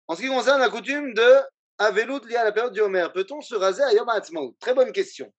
En 0.09 0.15
ce 0.15 0.21
qui 0.21 0.27
concerne 0.27 0.59
la 0.59 0.69
coutume 0.69 1.13
de 1.13 1.35
Aveloud 1.77 2.25
liée 2.25 2.35
à 2.35 2.43
la 2.43 2.51
période 2.51 2.73
du 2.73 2.81
Homer, 2.81 3.07
peut-on 3.13 3.41
se 3.41 3.53
raser 3.53 3.83
à 3.83 3.93
Yom 3.93 4.09
HaAtzmaut? 4.09 4.57
Très 4.59 4.73
bonne 4.73 4.91
question. 4.91 5.31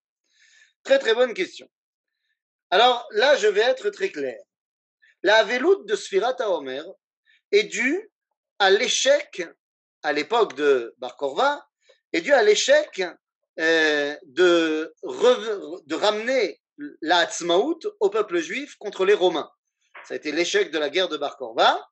Très 0.85 1.01
très 1.01 1.13
bonne 1.13 1.35
question. 1.35 1.69
Alors 2.71 3.05
là, 3.11 3.35
je 3.35 3.49
vais 3.49 3.63
être 3.63 3.91
très 3.91 4.11
clair. 4.11 4.39
La 5.25 5.39
Aveloud 5.39 5.87
de 5.87 5.97
Sfirat 5.97 6.37
Homer 6.47 6.85
est 7.51 7.65
due 7.65 8.13
à 8.61 8.71
l'échec, 8.71 9.43
à 10.05 10.13
l'époque 10.13 10.55
de 10.55 10.95
Bar 10.99 11.17
Korva, 11.17 11.67
est 12.13 12.21
due 12.21 12.33
à 12.33 12.45
l'échec 12.45 13.03
euh, 13.59 14.17
de, 14.23 14.95
de 15.03 15.95
ramener 15.97 16.61
la 17.03 17.19
Hatzmaout 17.19 17.81
au 17.99 18.09
peuple 18.09 18.39
juif 18.39 18.77
contre 18.77 19.05
les 19.05 19.15
Romains. 19.15 19.51
Ça 20.05 20.15
a 20.15 20.17
été 20.17 20.31
l'échec 20.31 20.71
de 20.71 20.79
la 20.79 20.91
guerre 20.91 21.09
de 21.09 21.17
Bar 21.17 21.37
Korva. 21.37 21.85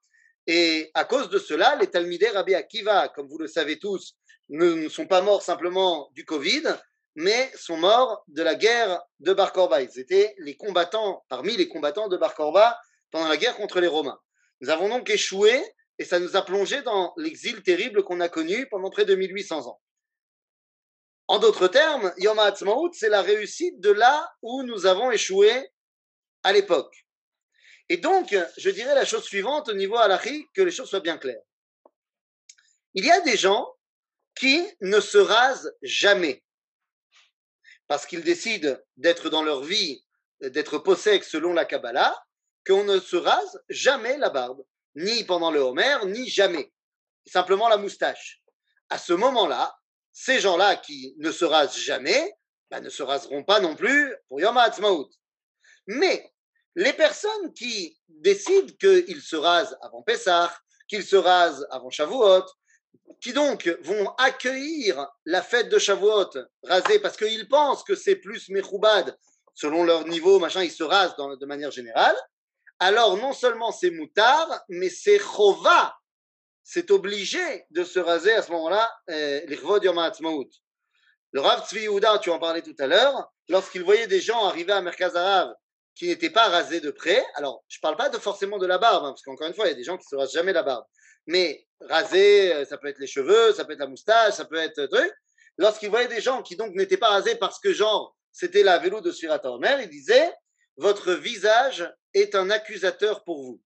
Et 0.51 0.91
à 0.95 1.05
cause 1.05 1.29
de 1.29 1.39
cela, 1.39 1.77
les 1.77 1.89
Talmidei 1.89 2.31
Rabbi 2.31 2.55
Akiva, 2.55 3.09
comme 3.11 3.29
vous 3.29 3.37
le 3.37 3.47
savez 3.47 3.79
tous, 3.79 4.17
ne 4.49 4.89
sont 4.89 5.07
pas 5.07 5.21
morts 5.21 5.43
simplement 5.43 6.09
du 6.15 6.25
Covid, 6.25 6.63
mais 7.17 7.53
sont 7.55 7.77
morts 7.77 8.25
de 8.29 8.43
la 8.43 8.55
guerre 8.55 8.99
de 9.21 9.35
Bar 9.35 9.53
Korba. 9.53 9.83
Ils 9.83 9.99
étaient 9.99 10.35
les 10.39 10.57
combattants, 10.57 11.23
parmi 11.29 11.55
les 11.55 11.69
combattants 11.69 12.09
de 12.09 12.17
Bar 12.17 12.35
Korba 12.35 12.81
pendant 13.11 13.29
la 13.29 13.37
guerre 13.37 13.57
contre 13.57 13.79
les 13.79 13.89
Romains. 13.89 14.19
Nous 14.63 14.71
avons 14.71 14.89
donc 14.89 15.11
échoué 15.11 15.63
et 15.99 16.05
ça 16.05 16.19
nous 16.19 16.35
a 16.35 16.43
plongé 16.43 16.81
dans 16.81 17.13
l'exil 17.19 17.63
terrible 17.63 18.03
qu'on 18.03 18.21
a 18.21 18.31
connu 18.31 18.67
pendant 18.71 18.89
près 18.89 19.05
de 19.05 19.15
1800 19.15 19.67
ans. 19.67 19.81
En 21.27 21.39
d'autres 21.39 21.69
termes, 21.69 22.11
Yom 22.17 22.39
HaAtzmaut, 22.39 22.91
c'est 22.95 23.11
la 23.11 23.21
réussite 23.21 23.81
de 23.81 23.91
là 23.91 24.33
où 24.41 24.63
nous 24.63 24.87
avons 24.87 25.11
échoué 25.11 25.53
à 26.43 26.55
l'époque. 26.55 27.08
Et 27.89 27.97
donc, 27.97 28.37
je 28.57 28.71
dirais 28.71 28.95
la 28.95 29.05
chose 29.05 29.25
suivante 29.25 29.69
au 29.69 29.75
niveau 29.75 29.97
halachique, 29.97 30.47
que 30.55 30.63
les 30.63 30.71
choses 30.71 30.89
soient 30.91 31.01
bien 31.01 31.19
claires. 31.19 31.43
Il 32.95 33.05
y 33.05 33.11
a 33.11 33.21
des 33.21 33.37
gens 33.37 33.67
qui 34.35 34.67
ne 34.81 35.01
se 35.01 35.19
rasent 35.19 35.73
jamais 35.83 36.43
parce 37.89 38.07
qu'ils 38.07 38.23
décident 38.23 38.77
d'être 38.97 39.31
dans 39.31 39.43
leur 39.43 39.63
vie, 39.63 40.05
d'être 40.41 40.79
possèques 40.79 41.25
selon 41.25 41.55
la 41.55 41.65
Kabbalah, 41.65 42.15
qu'on 42.67 42.85
ne 42.85 43.01
se 43.01 43.17
rase 43.17 43.63
jamais 43.71 44.19
la 44.19 44.29
barbe, 44.29 44.63
ni 44.95 45.25
pendant 45.25 45.51
le 45.51 45.61
Homer, 45.61 45.97
ni 46.07 46.29
jamais. 46.29 46.71
Simplement 47.27 47.69
la 47.69 47.79
moustache. 47.79 48.43
À 48.91 48.99
ce 48.99 49.15
moment-là, 49.15 49.75
ces 50.13 50.39
gens-là 50.39 50.77
qui 50.77 51.15
ne 51.19 51.33
se 51.33 51.47
rasent 51.47 51.79
jamais, 51.79 52.33
bah, 52.71 52.81
ne 52.81 52.91
se 52.91 53.03
raseront 53.03 53.43
pas 53.43 53.61
non 53.61 53.75
plus 53.75 54.15
pour 54.29 54.41
Yom 54.41 54.57
HaAtzmaut. 54.57 55.09
Mais 55.87 56.31
les 56.79 56.93
personnes 56.93 57.53
qui 57.55 57.99
décident 58.09 58.73
qu'ils 58.79 59.21
se 59.21 59.35
rasent 59.35 59.77
avant 59.83 60.03
Pessah, 60.03 60.57
qu'ils 60.87 61.03
se 61.03 61.17
rasent 61.17 61.67
avant 61.73 61.91
Shavuot, 61.91 62.45
qui 63.21 63.33
donc 63.33 63.67
vont 63.83 64.09
accueillir 64.11 65.09
la 65.25 65.43
fête 65.43 65.71
de 65.71 65.79
Shavuot 65.81 66.31
rasée 66.63 67.01
parce 67.01 67.17
qu'ils 67.17 67.49
pensent 67.49 67.83
que 67.83 67.97
c'est 67.97 68.15
plus 68.15 68.49
Mechoubad, 68.51 69.19
selon 69.55 69.83
leur 69.83 70.07
niveau, 70.07 70.39
machin, 70.39 70.63
ils 70.63 70.71
se 70.71 70.85
rasent 70.85 71.17
de 71.17 71.47
manière 71.47 71.73
générale, 71.73 72.17
alors 72.79 73.17
non 73.17 73.33
seulement 73.33 73.73
c'est 73.73 73.91
moutard, 73.91 74.63
mais 74.69 74.89
c'est 74.89 75.19
chova, 75.19 75.97
c'est 76.63 76.93
obligé 76.93 77.67
de 77.71 77.83
se 77.83 77.99
raser 77.99 78.35
à 78.35 78.43
ce 78.43 78.53
moment-là, 78.53 78.89
euh, 79.11 79.41
l'Irvod 79.49 79.83
Yom 79.83 79.99
Le 81.33 81.41
Rav 81.41 81.67
Tzvi 81.67 81.81
Yehuda, 81.81 82.21
tu 82.21 82.31
en 82.31 82.39
parlais 82.39 82.63
tout 82.63 82.77
à 82.79 82.87
l'heure, 82.87 83.33
lorsqu'il 83.49 83.83
voyait 83.83 84.07
des 84.07 84.21
gens 84.21 84.45
arriver 84.45 84.73
à 84.73 84.81
Merkaz 84.81 85.17
Arav 85.17 85.53
qui 85.99 86.07
n'étaient 86.07 86.31
pas 86.31 86.49
rasés 86.49 86.81
de 86.81 86.93
près. 86.93 87.27
Alors, 87.35 87.65
je 87.67 87.79
ne 87.79 87.81
parle 87.81 87.97
pas 87.97 88.11
forcément 88.21 88.59
de 88.59 88.67
la 88.67 88.79
barbe, 88.79 89.05
hein, 89.05 89.11
parce 89.11 89.23
qu'encore 89.23 89.49
une 89.49 89.55
fois, 89.55 89.67
il 89.67 89.71
y 89.71 89.73
a 89.73 89.77
des 89.77 89.83
gens 89.83 89.97
qui 89.99 90.05
ne 90.07 90.11
se 90.11 90.17
rasent 90.17 90.33
jamais 90.33 90.53
la 90.53 90.63
barbe. 90.63 90.85
Mais 91.27 91.67
raser, 91.81 92.55
euh, 92.55 92.65
ça 92.65 92.79
peut 92.79 92.87
être 92.87 93.01
les 93.01 93.09
cheveux, 93.09 93.53
ça 93.53 93.65
peut 93.65 93.73
être 93.73 93.81
la 93.81 93.89
moustache, 93.89 94.35
ça 94.35 94.45
peut 94.45 94.57
être 94.57 94.87
truc. 94.87 95.13
Lorsqu'il 95.57 95.91
voyait 95.91 96.07
des 96.07 96.21
gens 96.21 96.43
qui 96.43 96.55
donc 96.55 96.73
n'étaient 96.75 96.97
pas 96.97 97.09
rasés 97.09 97.35
parce 97.35 97.59
que 97.59 97.73
genre 97.73 98.17
c'était 98.31 98.63
la 98.63 98.79
vélo 98.79 99.01
de 99.01 99.11
Surat 99.11 99.45
Omer, 99.45 99.81
il 99.81 99.89
disait 99.89 100.33
votre 100.77 101.13
visage 101.15 101.93
est 102.15 102.37
un 102.37 102.49
accusateur 102.49 103.25
pour 103.25 103.43
vous. 103.43 103.61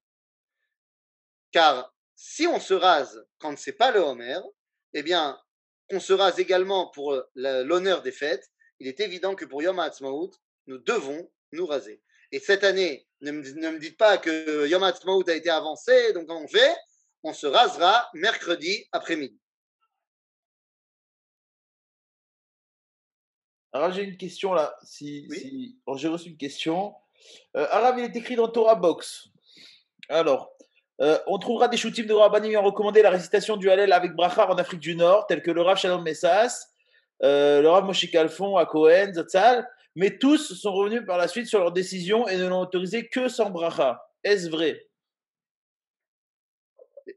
Car 1.51 1.95
si 2.17 2.47
on 2.47 2.59
se 2.59 2.73
rase 2.73 3.23
quand 3.39 3.59
c'est 3.59 3.73
pas 3.73 3.91
le 3.91 4.01
Homer, 4.01 4.39
eh 4.95 5.03
bien, 5.03 5.39
qu'on 5.91 6.01
se 6.01 6.15
rase 6.15 6.39
également 6.39 6.91
pour 6.91 7.23
l'honneur 7.35 8.01
des 8.01 8.13
fêtes, 8.13 8.51
il 8.79 8.89
est 8.89 9.01
évident 9.01 9.35
que 9.35 9.45
pour 9.45 9.63
Yom 9.63 9.79
HaAtzmaut, 9.79 10.31
nous 10.67 10.79
devons 10.79 11.31
nous 11.53 11.67
raser. 11.67 12.03
Et 12.33 12.41
cette 12.41 12.65
année, 12.65 13.07
ne 13.21 13.31
me, 13.31 13.79
dites 13.79 13.99
pas 13.99 14.17
que 14.17 14.67
Yom 14.67 14.83
Ha'atzmaut 14.83 15.29
a 15.29 15.35
été 15.35 15.51
avancé, 15.51 16.13
donc 16.15 16.31
on 16.31 16.49
fait 16.49 16.75
On 17.23 17.35
se 17.35 17.47
rasera 17.47 18.09
mercredi 18.15 18.87
après-midi. 18.91 19.39
Alors 23.75 23.93
j'ai 23.93 24.03
une 24.03 24.17
question 24.17 24.53
là. 24.55 24.75
Si, 24.83 25.29
j'ai 25.97 26.09
reçu 26.09 26.31
une 26.31 26.37
question. 26.37 26.95
Euh, 27.57 27.67
Arabe, 27.71 27.99
il 27.99 28.05
est 28.05 28.17
écrit 28.17 28.37
dans 28.37 28.49
Torah 28.49 28.75
Box. 28.75 29.29
Alors, 30.09 30.53
euh, 31.01 31.19
on 31.27 31.39
trouvera 31.39 31.69
des 31.69 31.77
shootims 31.77 32.07
de 32.07 32.13
Rabbanim 32.13 32.51
ayant 32.51 32.63
recommandé 32.63 33.03
la 33.03 33.11
récitation 33.11 33.57
du 33.57 33.71
Hallel 33.71 33.93
avec 33.93 34.13
Brachar 34.13 34.51
en 34.51 34.57
Afrique 34.57 34.81
du 34.81 34.95
Nord, 34.95 35.27
tels 35.27 35.43
que 35.43 35.51
le 35.51 35.63
Rav 35.63 35.79
Shalom 35.79 36.03
Messas, 36.03 36.67
euh, 37.23 37.63
le 37.63 37.69
Rav 37.69 37.85
Moshe 37.85 38.11
Kalfon 38.11 38.57
à 38.57 38.67
Cohen, 38.67 39.13
Zatzal, 39.15 39.67
mais 39.95 40.19
tous 40.19 40.55
sont 40.55 40.73
revenus 40.73 41.03
par 41.07 41.19
la 41.19 41.29
suite 41.29 41.47
sur 41.47 41.59
leur 41.59 41.73
décision 41.73 42.27
et 42.29 42.37
ne 42.37 42.47
l'ont 42.47 42.61
autorisé 42.61 43.09
que 43.09 43.29
sans 43.29 43.51
bracha. 43.51 44.03
Est-ce 44.25 44.49
vrai? 44.49 44.89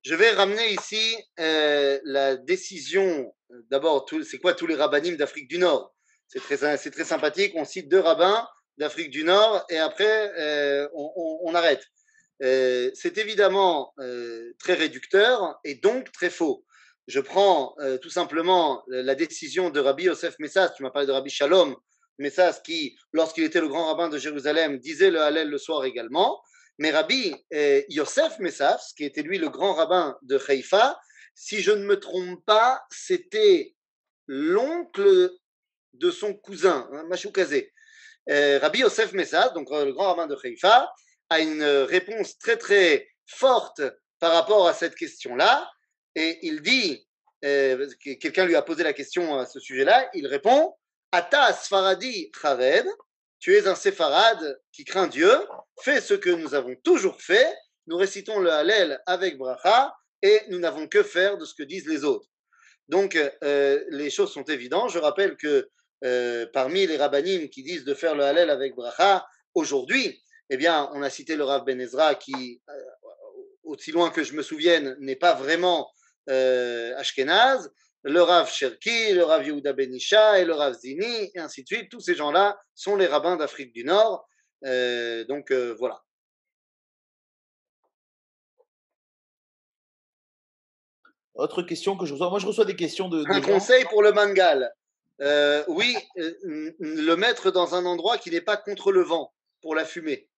Je 0.03 0.15
vais 0.15 0.31
ramener 0.31 0.73
ici 0.73 1.15
euh, 1.39 1.99
la 2.03 2.35
décision. 2.35 3.33
D'abord, 3.69 4.05
c'est 4.23 4.39
quoi 4.39 4.53
tous 4.53 4.67
les 4.67 4.75
rabbinim 4.75 5.15
d'Afrique 5.15 5.47
du 5.47 5.57
Nord? 5.57 5.93
C'est 6.27 6.39
très, 6.39 6.57
très 6.57 7.03
sympathique. 7.03 7.53
On 7.55 7.65
cite 7.65 7.87
deux 7.87 7.99
rabbins 7.99 8.47
d'Afrique 8.77 9.09
du 9.09 9.23
Nord 9.23 9.65
et 9.69 9.77
après, 9.77 10.31
euh, 10.37 10.87
on, 10.93 11.53
arrête. 11.55 11.85
Euh, 12.43 12.91
c'est 12.93 13.17
évidemment 13.17 13.93
très 14.59 14.73
réducteur 14.73 15.59
et 15.63 15.75
donc 15.75 16.11
très 16.11 16.29
faux. 16.29 16.65
Je 17.07 17.19
prends 17.19 17.75
tout 18.01 18.09
simplement 18.09 18.83
la 18.87 19.13
décision 19.13 19.69
de 19.69 19.79
Rabbi 19.79 20.05
Yosef 20.05 20.39
Messas, 20.39 20.69
tu 20.69 20.81
m'as 20.81 20.89
parlé 20.89 21.07
de 21.07 21.11
Rabbi 21.11 21.29
Shalom, 21.29 21.75
Messas 22.17 22.61
qui, 22.63 22.97
lorsqu'il 23.11 23.43
était 23.43 23.61
le 23.61 23.67
grand 23.67 23.87
rabbin 23.87 24.09
de 24.09 24.17
Jérusalem, 24.17 24.79
disait 24.79 25.11
le 25.11 25.21
Hallel 25.21 25.49
le 25.49 25.57
soir 25.57 25.85
également. 25.85 26.41
Mais 26.77 26.91
Rabbi 26.91 27.33
eh, 27.51 27.85
Yosef 27.89 28.39
Messas, 28.39 28.93
qui 28.97 29.05
était 29.05 29.21
lui 29.21 29.37
le 29.37 29.49
grand 29.49 29.73
rabbin 29.73 30.17
de 30.23 30.39
Haïfa, 30.47 30.99
si 31.33 31.61
je 31.61 31.71
ne 31.71 31.85
me 31.85 31.99
trompe 31.99 32.43
pas, 32.45 32.83
c'était 32.89 33.75
l'oncle 34.27 35.31
de 35.93 36.11
son 36.11 36.33
cousin, 36.33 36.89
hein, 36.91 37.05
Machoukazé. 37.09 37.71
Eh, 38.27 38.57
Rabbi 38.57 38.79
Yosef 38.79 39.13
Messas, 39.13 39.49
donc 39.49 39.71
euh, 39.71 39.85
le 39.85 39.93
grand 39.93 40.07
rabbin 40.07 40.27
de 40.27 40.37
Haïfa, 40.41 40.91
a 41.29 41.39
une 41.39 41.63
réponse 41.63 42.37
très 42.37 42.57
très 42.57 43.07
forte 43.25 43.81
par 44.19 44.33
rapport 44.33 44.67
à 44.67 44.73
cette 44.73 44.95
question-là. 44.95 45.69
Et 46.15 46.39
il 46.41 46.61
dit, 46.61 47.05
eh, 47.41 47.77
quelqu'un 48.19 48.45
lui 48.45 48.55
a 48.55 48.61
posé 48.61 48.83
la 48.83 48.93
question 48.93 49.37
à 49.37 49.45
ce 49.45 49.59
sujet-là, 49.59 50.09
il 50.13 50.27
répond 50.27 50.73
Ata 51.15 51.53
Sfaradi 51.53 52.29
Chared, 52.41 52.85
tu 53.39 53.55
es 53.55 53.67
un 53.67 53.75
séfarade 53.75 54.59
qui 54.73 54.83
craint 54.83 55.07
Dieu, 55.07 55.31
fais 55.79 56.01
ce 56.01 56.13
que 56.13 56.29
nous 56.29 56.53
avons 56.53 56.75
toujours 56.83 57.21
fait, 57.21 57.55
nous 57.87 57.95
récitons 57.95 58.39
le 58.39 58.51
Hallel 58.51 59.01
avec 59.05 59.37
bracha 59.37 59.95
et 60.21 60.41
nous 60.49 60.59
n'avons 60.59 60.89
que 60.89 61.03
faire 61.03 61.37
de 61.37 61.45
ce 61.45 61.55
que 61.55 61.63
disent 61.63 61.87
les 61.87 62.03
autres. 62.03 62.27
Donc 62.89 63.15
euh, 63.15 63.81
les 63.91 64.09
choses 64.09 64.33
sont 64.33 64.43
évidentes. 64.43 64.89
Je 64.89 64.99
rappelle 64.99 65.37
que 65.37 65.69
euh, 66.03 66.47
parmi 66.51 66.85
les 66.85 66.97
rabbinim 66.97 67.47
qui 67.47 67.63
disent 67.63 67.85
de 67.85 67.93
faire 67.93 68.13
le 68.13 68.25
Hallel 68.25 68.49
avec 68.49 68.75
bracha, 68.75 69.25
aujourd'hui, 69.53 70.21
eh 70.49 70.57
bien, 70.57 70.89
on 70.95 71.01
a 71.01 71.09
cité 71.09 71.37
le 71.37 71.45
Rav 71.45 71.63
Ben 71.63 71.79
Ezra 71.79 72.15
qui, 72.15 72.61
euh, 72.67 72.73
aussi 73.63 73.93
loin 73.93 74.09
que 74.09 74.25
je 74.25 74.33
me 74.33 74.43
souvienne, 74.43 74.97
n'est 74.99 75.15
pas 75.15 75.33
vraiment 75.33 75.89
Ashkenaz 76.27 77.69
le 78.05 78.21
Rav 78.21 78.51
Cherki, 78.51 79.13
le 79.13 79.23
Rav 79.23 79.45
Yehuda 79.45 79.73
Benisha 79.73 80.39
et 80.39 80.45
le 80.45 80.53
Rav 80.53 80.75
Zini, 80.75 81.31
et 81.33 81.39
ainsi 81.39 81.63
de 81.63 81.67
suite. 81.67 81.89
Tous 81.89 81.99
ces 81.99 82.13
gens-là 82.13 82.59
sont 82.75 82.95
les 82.95 83.07
rabbins 83.07 83.35
d'Afrique 83.35 83.73
du 83.73 83.83
Nord. 83.83 84.29
Euh, 84.63 85.25
donc 85.25 85.49
euh, 85.49 85.75
voilà. 85.79 86.03
Autre 91.33 91.63
question 91.63 91.97
que 91.97 92.05
je 92.05 92.13
reçois. 92.13 92.29
Moi, 92.29 92.39
je 92.39 92.45
reçois 92.45 92.65
des 92.65 92.75
questions 92.75 93.09
de. 93.09 93.23
un 93.27 93.41
conseil 93.41 93.83
pour 93.85 94.03
le 94.03 94.11
mangal. 94.11 94.71
Euh, 95.21 95.63
oui, 95.67 95.95
le 96.15 97.15
mettre 97.15 97.49
dans 97.49 97.73
un 97.73 97.85
endroit 97.85 98.19
qui 98.19 98.29
n'est 98.29 98.39
pas 98.39 98.55
contre 98.55 98.91
le 98.91 99.01
vent 99.01 99.33
pour 99.61 99.73
la 99.73 99.83
fumée. 99.83 100.29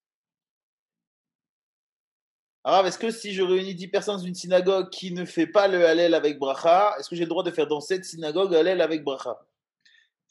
Alors, 2.67 2.85
est-ce 2.85 2.99
que 2.99 3.11
si 3.11 3.33
je 3.33 3.41
réunis 3.43 3.75
10 3.75 3.87
personnes 3.87 4.17
dans 4.17 4.23
une 4.23 4.35
synagogue 4.35 4.89
qui 4.89 5.13
ne 5.13 5.23
fait 5.23 5.47
pas 5.47 5.69
le 5.69 5.87
Hallel 5.87 6.13
avec 6.13 6.37
bracha, 6.37 6.97
est-ce 6.99 7.07
que 7.07 7.15
j'ai 7.15 7.23
le 7.23 7.29
droit 7.29 7.43
de 7.43 7.49
faire 7.49 7.65
dans 7.65 7.79
cette 7.79 8.03
synagogue 8.03 8.53
Hallel 8.53 8.81
avec 8.81 9.05
bracha? 9.05 9.39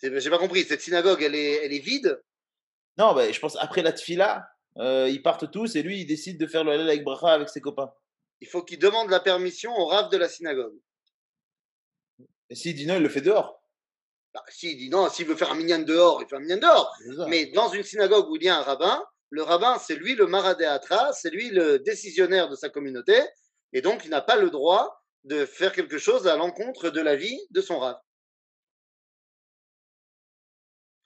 J'ai 0.02 0.28
pas 0.28 0.36
compris, 0.36 0.64
cette 0.64 0.82
synagogue, 0.82 1.22
elle 1.22 1.34
est, 1.34 1.64
elle 1.64 1.72
est 1.72 1.78
vide? 1.78 2.22
Non, 2.98 3.14
ben, 3.14 3.32
je 3.32 3.40
pense 3.40 3.56
après 3.56 3.80
la 3.80 3.92
tfila, 3.92 4.46
euh, 4.76 5.08
ils 5.08 5.22
partent 5.22 5.50
tous 5.50 5.76
et 5.76 5.82
lui, 5.82 6.02
il 6.02 6.04
décide 6.04 6.38
de 6.38 6.46
faire 6.46 6.62
le 6.62 6.72
Hallel 6.72 6.90
avec 6.90 7.04
bracha 7.04 7.28
avec 7.28 7.48
ses 7.48 7.62
copains. 7.62 7.90
Il 8.42 8.48
faut 8.48 8.62
qu'il 8.62 8.78
demande 8.78 9.08
la 9.08 9.20
permission 9.20 9.74
au 9.74 9.86
rave 9.86 10.10
de 10.10 10.18
la 10.18 10.28
synagogue. 10.28 10.78
Et 12.50 12.54
s'il 12.54 12.74
dit 12.74 12.84
non, 12.84 12.96
il 12.96 13.02
le 13.02 13.08
fait 13.08 13.22
dehors. 13.22 13.62
Bah, 14.34 14.44
s'il 14.50 14.76
dit 14.76 14.90
non, 14.90 15.08
s'il 15.08 15.26
veut 15.26 15.36
faire 15.36 15.52
un 15.52 15.56
minyan 15.56 15.78
dehors, 15.78 16.20
il 16.20 16.28
fait 16.28 16.36
un 16.36 16.40
minyan 16.40 16.58
dehors. 16.58 16.94
Mais 17.28 17.46
dans 17.46 17.70
une 17.70 17.82
synagogue 17.82 18.28
où 18.28 18.36
il 18.36 18.42
y 18.42 18.50
a 18.50 18.58
un 18.58 18.62
rabbin, 18.62 19.02
le 19.30 19.42
rabbin, 19.42 19.78
c'est 19.78 19.96
lui 19.96 20.14
le 20.14 20.26
maradéatra, 20.26 21.12
c'est 21.12 21.30
lui 21.30 21.50
le 21.50 21.78
décisionnaire 21.78 22.48
de 22.48 22.56
sa 22.56 22.68
communauté, 22.68 23.20
et 23.72 23.80
donc 23.80 24.04
il 24.04 24.10
n'a 24.10 24.20
pas 24.20 24.36
le 24.36 24.50
droit 24.50 25.02
de 25.24 25.44
faire 25.44 25.72
quelque 25.72 25.98
chose 25.98 26.28
à 26.28 26.36
l'encontre 26.36 26.90
de 26.90 27.00
la 27.00 27.16
vie 27.16 27.40
de 27.50 27.60
son 27.60 27.78
rabbin. 27.78 28.00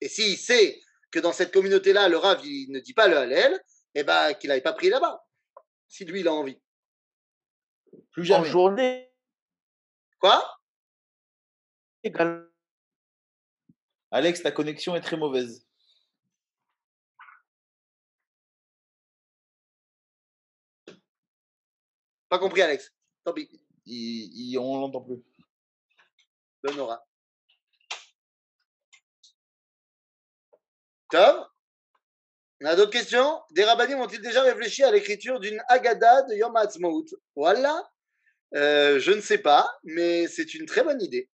Et 0.00 0.08
s'il 0.08 0.36
sait 0.36 0.80
que 1.10 1.18
dans 1.18 1.32
cette 1.32 1.52
communauté-là, 1.52 2.08
le 2.08 2.16
rav 2.16 2.44
il 2.44 2.70
ne 2.70 2.80
dit 2.80 2.94
pas 2.94 3.08
le 3.08 3.16
Hallel, 3.16 3.58
eh 3.94 4.04
ben 4.04 4.34
qu'il 4.34 4.48
n'aille 4.48 4.62
pas 4.62 4.72
prier 4.72 4.90
là-bas, 4.90 5.24
si 5.88 6.04
lui 6.04 6.20
il 6.20 6.28
a 6.28 6.32
envie. 6.32 6.60
Plus 8.12 8.30
En 8.30 8.36
jamais. 8.36 8.48
journée 8.48 9.10
Quoi? 10.20 10.58
Alex, 14.10 14.42
ta 14.42 14.52
connexion 14.52 14.94
est 14.94 15.00
très 15.00 15.16
mauvaise. 15.16 15.66
Pas 22.30 22.38
compris, 22.38 22.62
Alex. 22.62 22.92
Tant 23.24 23.34
pis, 23.34 23.50
Il, 23.84 24.52
il- 24.52 24.58
on 24.58 24.80
l'entend 24.80 25.02
plus. 25.02 25.22
le 26.62 26.72
Nora. 26.74 27.04
Tom? 31.10 31.46
On 32.62 32.66
a 32.66 32.76
d'autres 32.76 32.92
questions? 32.92 33.40
Des 33.52 33.64
rabbinim 33.64 33.98
ont-ils 34.00 34.20
déjà 34.20 34.42
réfléchi 34.42 34.84
à 34.84 34.90
l'écriture 34.92 35.40
d'une 35.40 35.60
Haggadah 35.68 36.22
de 36.22 36.34
Yom 36.34 36.54
Ha'atzmaut? 36.54 37.06
Voilà. 37.34 37.90
Euh, 38.54 39.00
je 39.00 39.10
ne 39.12 39.20
sais 39.20 39.38
pas, 39.38 39.68
mais 39.82 40.28
c'est 40.28 40.54
une 40.54 40.66
très 40.66 40.84
bonne 40.84 41.00
idée. 41.02 41.30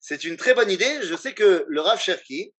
C'est 0.00 0.22
une 0.24 0.36
très 0.36 0.54
bonne 0.54 0.70
idée. 0.70 1.02
Je 1.02 1.16
sais 1.16 1.32
que 1.34 1.64
le 1.66 1.80
Rav 1.80 1.98
Cherki, 1.98 2.54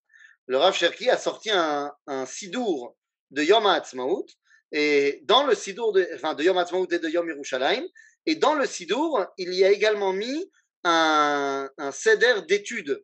le 0.47 0.57
Rav 0.57 0.73
Cherki 0.75 1.09
a 1.09 1.17
sorti 1.17 1.51
un, 1.51 1.93
un 2.07 2.25
sidour 2.25 2.97
de 3.31 3.43
Yom 3.43 3.65
Ha'atzmaut, 3.65 4.25
et 4.71 5.21
dans 5.23 5.45
le 5.45 5.55
sidour 5.55 5.93
de, 5.93 6.07
Yom 6.43 6.87
et 6.91 6.99
de 6.99 7.09
Yom 7.09 7.29
Yerushalayim, 7.29 7.85
et 8.25 8.35
dans 8.35 8.55
le 8.55 8.65
sidour, 8.65 9.25
il 9.37 9.53
y 9.53 9.63
a 9.63 9.71
également 9.71 10.13
mis 10.13 10.51
un, 10.83 11.69
un 11.77 11.91
seder 11.91 12.41
d'études 12.47 13.03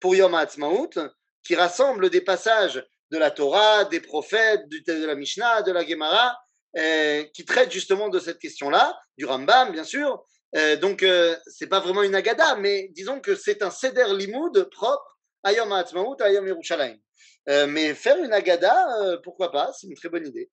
pour 0.00 0.14
Yom 0.14 0.34
Ha'atzmaut 0.34 0.90
qui 1.42 1.54
rassemble 1.54 2.10
des 2.10 2.20
passages 2.20 2.84
de 3.10 3.18
la 3.18 3.30
Torah, 3.30 3.84
des 3.84 4.00
prophètes, 4.00 4.68
de 4.68 5.06
la 5.06 5.14
Mishnah, 5.14 5.62
de 5.62 5.72
la 5.72 5.86
Gemara, 5.86 6.36
euh, 6.76 7.24
qui 7.32 7.44
traitent 7.44 7.70
justement 7.70 8.08
de 8.08 8.18
cette 8.18 8.38
question-là, 8.38 8.98
du 9.16 9.24
Rambam 9.24 9.72
bien 9.72 9.84
sûr. 9.84 10.24
Euh, 10.56 10.76
donc 10.76 11.02
euh, 11.02 11.36
c'est 11.46 11.66
pas 11.66 11.80
vraiment 11.80 12.02
une 12.02 12.14
agada, 12.14 12.56
mais 12.56 12.88
disons 12.92 13.20
que 13.20 13.34
c'est 13.34 13.62
un 13.62 13.70
seder 13.70 14.14
limoud 14.14 14.68
propre 14.70 15.18
à 15.42 15.52
Yom 15.52 15.72
Ha'atzmaut, 15.72 16.16
à 16.20 16.30
Yom 16.30 16.46
Yerushalayim. 16.46 16.98
Euh, 17.48 17.66
mais 17.66 17.94
faire 17.94 18.18
une 18.18 18.32
agada, 18.32 19.18
pourquoi 19.22 19.52
pas, 19.52 19.72
c'est 19.72 19.86
une 19.86 19.94
très 19.94 20.08
bonne 20.08 20.26
idée. 20.26 20.50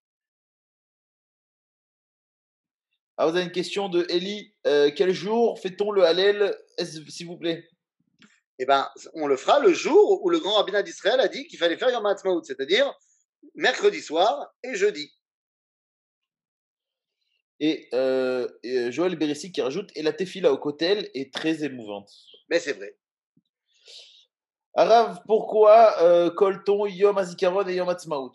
Ah, 3.22 3.28
vous 3.28 3.36
avez 3.36 3.46
une 3.46 3.52
question 3.52 3.88
de 3.88 4.04
Ellie. 4.10 4.52
Euh, 4.66 4.90
quel 4.96 5.14
jour 5.14 5.60
fait-on 5.60 5.92
le 5.92 6.04
Hallel, 6.04 6.58
s'il 6.80 7.28
vous 7.28 7.38
plaît? 7.38 7.70
Eh 8.58 8.66
ben, 8.66 8.90
on 9.14 9.28
le 9.28 9.38
fera 9.38 9.60
le 9.60 9.72
jour 9.74 10.24
où 10.24 10.30
le 10.32 10.40
grand 10.40 10.56
rabbinat 10.56 10.82
d'Israël 10.82 11.20
a 11.20 11.28
dit 11.28 11.46
qu'il 11.46 11.60
fallait 11.60 11.78
faire 11.78 11.92
Yom 11.92 12.04
Ha'atzmaut, 12.04 12.42
c'est-à-dire 12.44 12.92
mercredi 13.54 14.02
soir 14.02 14.52
et 14.64 14.74
jeudi. 14.74 15.14
Et, 17.60 17.90
euh, 17.94 18.48
et, 18.64 18.80
euh, 18.80 18.92
Joël 18.92 19.16
Bérissi 19.16 19.52
qui 19.52 19.62
rajoute 19.62 19.92
Et 19.96 20.02
la 20.02 20.14
tefila 20.14 20.52
au 20.52 20.58
kotel 20.58 21.08
est 21.14 21.32
très 21.32 21.64
émouvante. 21.64 22.10
Mais 22.50 22.58
c'est 22.58 22.74
vrai. 22.74 22.98
Arav, 24.74 25.20
pourquoi 25.28 26.02
euh, 26.02 26.32
colle-t-on 26.32 26.88
Yom 26.88 27.20
Hazikaron 27.20 27.68
et 27.68 27.76
Yom 27.76 27.88
Ha'atzmaut 27.88 28.34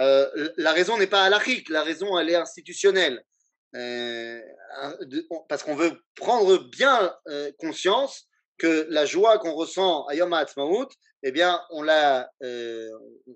Euh, 0.00 0.50
la 0.56 0.72
raison 0.72 0.98
n'est 0.98 1.06
pas 1.06 1.22
halachique, 1.22 1.68
la 1.68 1.84
raison 1.84 2.18
elle 2.18 2.30
est 2.30 2.34
institutionnelle. 2.34 3.22
Euh, 3.74 4.40
parce 5.48 5.62
qu'on 5.62 5.74
veut 5.74 6.02
prendre 6.14 6.58
bien 6.70 7.14
euh, 7.28 7.50
conscience 7.58 8.28
que 8.58 8.86
la 8.88 9.04
joie 9.04 9.38
qu'on 9.38 9.54
ressent 9.54 10.06
à 10.06 10.14
Yom 10.14 10.32
Ha'atzmaut, 10.32 10.88
eh 11.22 11.32
bien, 11.32 11.60
on 11.70 11.82
la, 11.82 12.30
euh, 12.42 12.90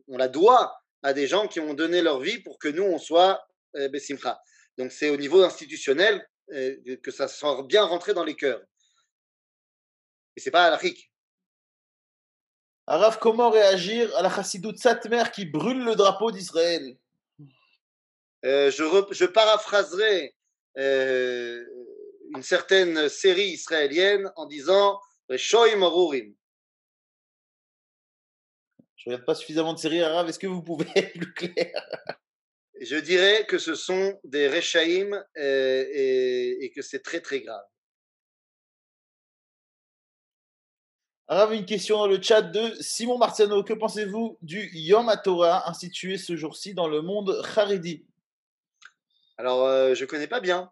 on 0.08 0.16
la 0.16 0.28
doit 0.28 0.80
à 1.02 1.12
des 1.12 1.26
gens 1.26 1.46
qui 1.48 1.60
ont 1.60 1.74
donné 1.74 2.00
leur 2.02 2.20
vie 2.20 2.38
pour 2.42 2.58
que 2.58 2.68
nous, 2.68 2.84
on 2.84 2.98
soit 2.98 3.46
euh, 3.76 3.88
Bessimcha. 3.88 4.40
Donc, 4.78 4.92
c'est 4.92 5.10
au 5.10 5.16
niveau 5.16 5.42
institutionnel 5.42 6.26
que 6.48 7.12
ça 7.12 7.28
soit 7.28 7.62
bien 7.62 7.84
rentré 7.84 8.12
dans 8.12 8.24
les 8.24 8.34
cœurs. 8.34 8.60
Et 10.36 10.40
c'est 10.40 10.50
pas 10.50 10.64
halachique. 10.64 11.12
Arav, 12.88 13.18
comment 13.20 13.50
réagir 13.50 14.10
à 14.16 14.22
la 14.22 14.30
chassidoute 14.30 14.78
Satmer 14.78 15.22
qui 15.32 15.46
brûle 15.46 15.84
le 15.84 15.94
drapeau 15.94 16.32
d'Israël? 16.32 16.96
Euh, 18.44 18.70
je, 18.70 18.82
re- 18.82 19.12
je 19.12 19.24
paraphraserai 19.26 20.34
euh, 20.78 21.64
une 22.34 22.42
certaine 22.42 23.08
série 23.08 23.50
israélienne 23.50 24.30
en 24.36 24.46
disant 24.46 25.00
Shoim 25.36 25.82
Arurim. 25.82 26.34
Je 28.96 29.10
regarde 29.10 29.24
pas 29.24 29.34
suffisamment 29.34 29.74
de 29.74 29.78
séries, 29.78 30.02
Arav. 30.02 30.28
Est-ce 30.28 30.38
que 30.38 30.46
vous 30.46 30.62
pouvez 30.62 30.86
être 30.94 31.12
plus 31.12 31.32
clair? 31.32 31.86
Je 32.80 32.96
dirais 32.96 33.44
que 33.46 33.58
ce 33.58 33.74
sont 33.74 34.18
des 34.24 34.48
Rechaim 34.48 35.12
euh, 35.36 35.84
et, 35.92 36.64
et 36.64 36.70
que 36.70 36.82
c'est 36.82 37.00
très 37.00 37.20
très 37.20 37.40
grave. 37.40 37.64
Arav, 41.28 41.54
une 41.54 41.66
question 41.66 41.98
dans 41.98 42.08
le 42.08 42.20
chat 42.20 42.42
de 42.42 42.74
Simon 42.80 43.16
Martiano. 43.18 43.62
Que 43.62 43.74
pensez-vous 43.74 44.38
du 44.42 44.68
Yom 44.72 45.08
HaTorah 45.08 45.68
institué 45.68 46.18
ce 46.18 46.36
jour-ci 46.36 46.74
dans 46.74 46.88
le 46.88 47.02
monde 47.02 47.40
Haredi 47.56 48.04
Alors, 49.40 49.64
euh, 49.66 49.94
je 49.94 50.04
connais 50.04 50.26
pas 50.26 50.40
bien. 50.40 50.70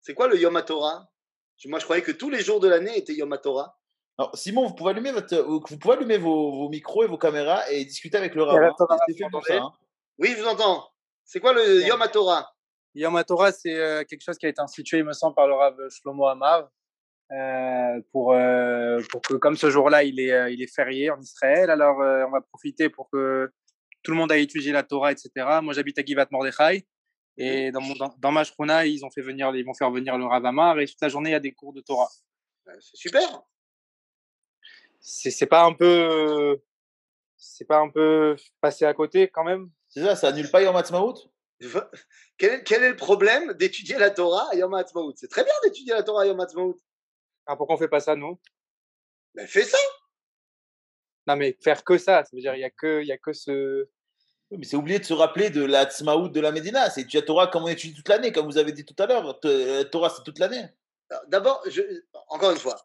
C'est 0.00 0.14
quoi 0.14 0.28
le 0.28 0.38
Yom 0.40 0.56
HaTorah? 0.56 1.10
Je- 1.58 1.68
Moi, 1.68 1.78
je 1.78 1.84
croyais 1.84 2.00
que 2.02 2.10
tous 2.12 2.30
les 2.30 2.40
jours 2.40 2.58
de 2.58 2.68
l'année 2.68 2.96
étaient 2.96 3.12
Yom 3.12 3.30
HaTorah. 3.34 3.78
Alors, 4.18 4.34
Simon, 4.34 4.66
vous 4.66 4.74
pouvez 4.74 4.92
allumer, 4.92 5.12
votre, 5.12 5.36
vous 5.42 5.60
pouvez 5.78 5.94
allumer 5.94 6.16
vos, 6.16 6.52
vos 6.52 6.68
micros 6.70 7.04
et 7.04 7.06
vos 7.06 7.18
caméras 7.18 7.70
et 7.70 7.84
discuter 7.84 8.16
avec 8.16 8.34
le 8.34 8.44
rabbin. 8.44 8.72
Torah, 8.78 8.96
entendez 9.26 9.52
hein. 9.58 9.70
Oui, 10.18 10.32
je 10.34 10.42
vous 10.42 10.48
entends. 10.48 10.88
C'est 11.22 11.38
quoi 11.38 11.52
le 11.52 11.60
Ouais. 11.82 11.86
Yom 11.86 12.00
HaTorah? 12.00 12.50
Yom 12.94 13.14
HaTorah, 13.14 13.52
c'est 13.52 13.74
euh, 13.78 14.04
quelque 14.04 14.22
chose 14.22 14.38
qui 14.38 14.46
a 14.46 14.48
été 14.48 14.62
institué, 14.62 14.98
il 14.98 15.04
me 15.04 15.12
semble, 15.12 15.34
par 15.34 15.46
le 15.46 15.52
Rav 15.52 15.76
Shlomo 15.90 16.24
Amar, 16.28 16.70
euh, 17.32 18.00
pour, 18.10 18.32
euh, 18.32 19.00
pour 19.10 19.20
que, 19.20 19.34
comme 19.34 19.56
ce 19.56 19.68
jour-là, 19.68 20.02
il 20.02 20.18
est, 20.18 20.32
euh, 20.32 20.48
il 20.50 20.62
est 20.62 20.74
férié 20.74 21.10
en 21.10 21.20
Israël, 21.20 21.68
alors 21.68 22.00
euh, 22.00 22.24
on 22.26 22.30
va 22.30 22.40
profiter 22.40 22.88
pour 22.88 23.10
que 23.10 23.52
tout 24.02 24.12
le 24.12 24.16
monde 24.16 24.32
aille 24.32 24.44
étudier 24.44 24.72
la 24.72 24.82
Torah, 24.82 25.12
etc. 25.12 25.30
Moi, 25.62 25.74
j'habite 25.74 25.98
à 25.98 26.02
Givat 26.04 26.28
Mordechai, 26.30 26.86
et 27.36 27.70
dans, 27.70 27.80
mon, 27.80 27.94
dans, 27.94 28.14
dans 28.18 28.32
ma 28.32 28.44
shruna, 28.44 28.86
ils, 28.86 29.04
ont 29.04 29.10
fait 29.10 29.22
venir, 29.22 29.54
ils 29.54 29.64
vont 29.64 29.74
faire 29.74 29.90
venir 29.90 30.16
le 30.16 30.24
Rav 30.24 30.44
Amar, 30.44 30.78
et 30.80 30.86
toute 30.86 31.00
la 31.00 31.08
journée, 31.08 31.30
il 31.30 31.34
y 31.34 31.36
a 31.36 31.40
des 31.40 31.52
cours 31.52 31.72
de 31.72 31.80
Torah. 31.80 32.08
Euh, 32.68 32.72
C'est 32.80 32.96
super. 32.96 33.42
C'est 35.00 35.46
pas 35.46 35.64
un 35.64 35.72
peu... 35.72 36.60
C'est 37.36 37.66
pas 37.66 37.78
un 37.78 37.90
peu 37.90 38.34
passé 38.60 38.86
à 38.86 38.94
côté 38.94 39.28
quand 39.28 39.44
même? 39.44 39.70
C'est 39.88 40.02
ça, 40.02 40.16
ça 40.16 40.28
annule 40.28 40.50
pas 40.50 40.62
Yom 40.62 40.74
Ha'atzmaut 40.74 41.14
Quel 42.38 42.52
est, 42.52 42.64
quel 42.64 42.82
est 42.82 42.90
le 42.90 42.96
problème 42.96 43.52
d'étudier 43.54 43.98
la 43.98 44.10
Torah 44.10 44.48
à 44.52 44.56
Yom 44.56 44.72
HaAtzmaut 44.72 45.12
C'est 45.16 45.28
très 45.28 45.44
bien 45.44 45.52
d'étudier 45.62 45.92
la 45.92 46.02
Torah 46.02 46.22
à 46.22 46.26
Yom 46.26 46.40
HaAtzmaut. 46.40 46.78
ah, 47.46 47.56
Pourquoi 47.56 47.76
on 47.76 47.78
fait 47.78 47.88
pas 47.88 48.00
ça, 48.00 48.16
nous? 48.16 48.40
Ben, 49.34 49.46
fais 49.46 49.64
ça. 49.64 49.78
Non, 51.26 51.36
mais 51.36 51.56
faire 51.62 51.84
que 51.84 51.98
ça, 51.98 52.24
ça 52.24 52.30
veut 52.32 52.40
dire 52.40 52.54
il 52.54 52.60
y 52.60 52.64
a 52.64 52.70
que, 52.70 53.02
il 53.02 53.06
y 53.06 53.12
a 53.12 53.18
que 53.18 53.32
ce... 53.32 53.88
Mais 54.52 54.64
c'est 54.64 54.76
oublié 54.76 54.98
de 54.98 55.04
se 55.04 55.12
rappeler 55.12 55.50
de 55.50 55.64
la 55.64 55.86
Tzmaout 55.86 56.28
de 56.28 56.40
la 56.40 56.52
Médina. 56.52 56.88
C'est 56.90 57.12
la 57.12 57.22
Torah 57.22 57.48
comme 57.48 57.64
on 57.64 57.68
étudie 57.68 57.94
toute 57.94 58.08
l'année, 58.08 58.32
comme 58.32 58.46
vous 58.46 58.58
avez 58.58 58.72
dit 58.72 58.84
tout 58.84 58.94
à 59.02 59.06
l'heure. 59.06 59.38
La 59.42 59.84
Torah, 59.84 60.10
c'est 60.10 60.22
toute 60.22 60.38
l'année. 60.38 60.64
D'abord, 61.28 61.64
encore 62.28 62.52
une 62.52 62.58
fois, 62.58 62.76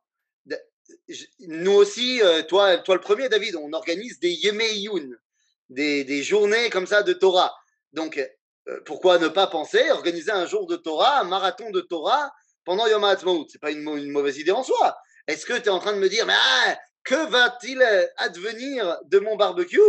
nous 1.39 1.71
aussi, 1.71 2.21
euh, 2.21 2.43
toi, 2.43 2.77
toi 2.79 2.95
le 2.95 3.01
premier, 3.01 3.29
David, 3.29 3.55
on 3.55 3.71
organise 3.73 4.19
des 4.19 4.31
Yemeyun, 4.31 5.09
des, 5.69 6.03
des 6.03 6.23
journées 6.23 6.69
comme 6.69 6.87
ça 6.87 7.03
de 7.03 7.13
Torah. 7.13 7.53
Donc, 7.93 8.17
euh, 8.67 8.79
pourquoi 8.85 9.19
ne 9.19 9.27
pas 9.27 9.47
penser 9.47 9.89
organiser 9.91 10.31
un 10.31 10.45
jour 10.45 10.67
de 10.67 10.75
Torah, 10.75 11.21
un 11.21 11.25
marathon 11.25 11.69
de 11.71 11.81
Torah 11.81 12.31
pendant 12.65 12.87
Yom 12.87 13.03
HaAtzmaut 13.03 13.47
C'est 13.49 13.61
pas 13.61 13.71
une, 13.71 13.87
une 13.97 14.11
mauvaise 14.11 14.37
idée 14.37 14.51
en 14.51 14.63
soi. 14.63 14.97
Est-ce 15.27 15.45
que 15.45 15.53
tu 15.53 15.65
es 15.65 15.69
en 15.69 15.79
train 15.79 15.93
de 15.93 15.99
me 15.99 16.09
dire, 16.09 16.25
mais 16.25 16.35
ah, 16.35 16.77
que 17.03 17.29
va-t-il 17.29 17.81
advenir 18.17 18.99
de 19.05 19.19
mon 19.19 19.35
barbecue? 19.35 19.79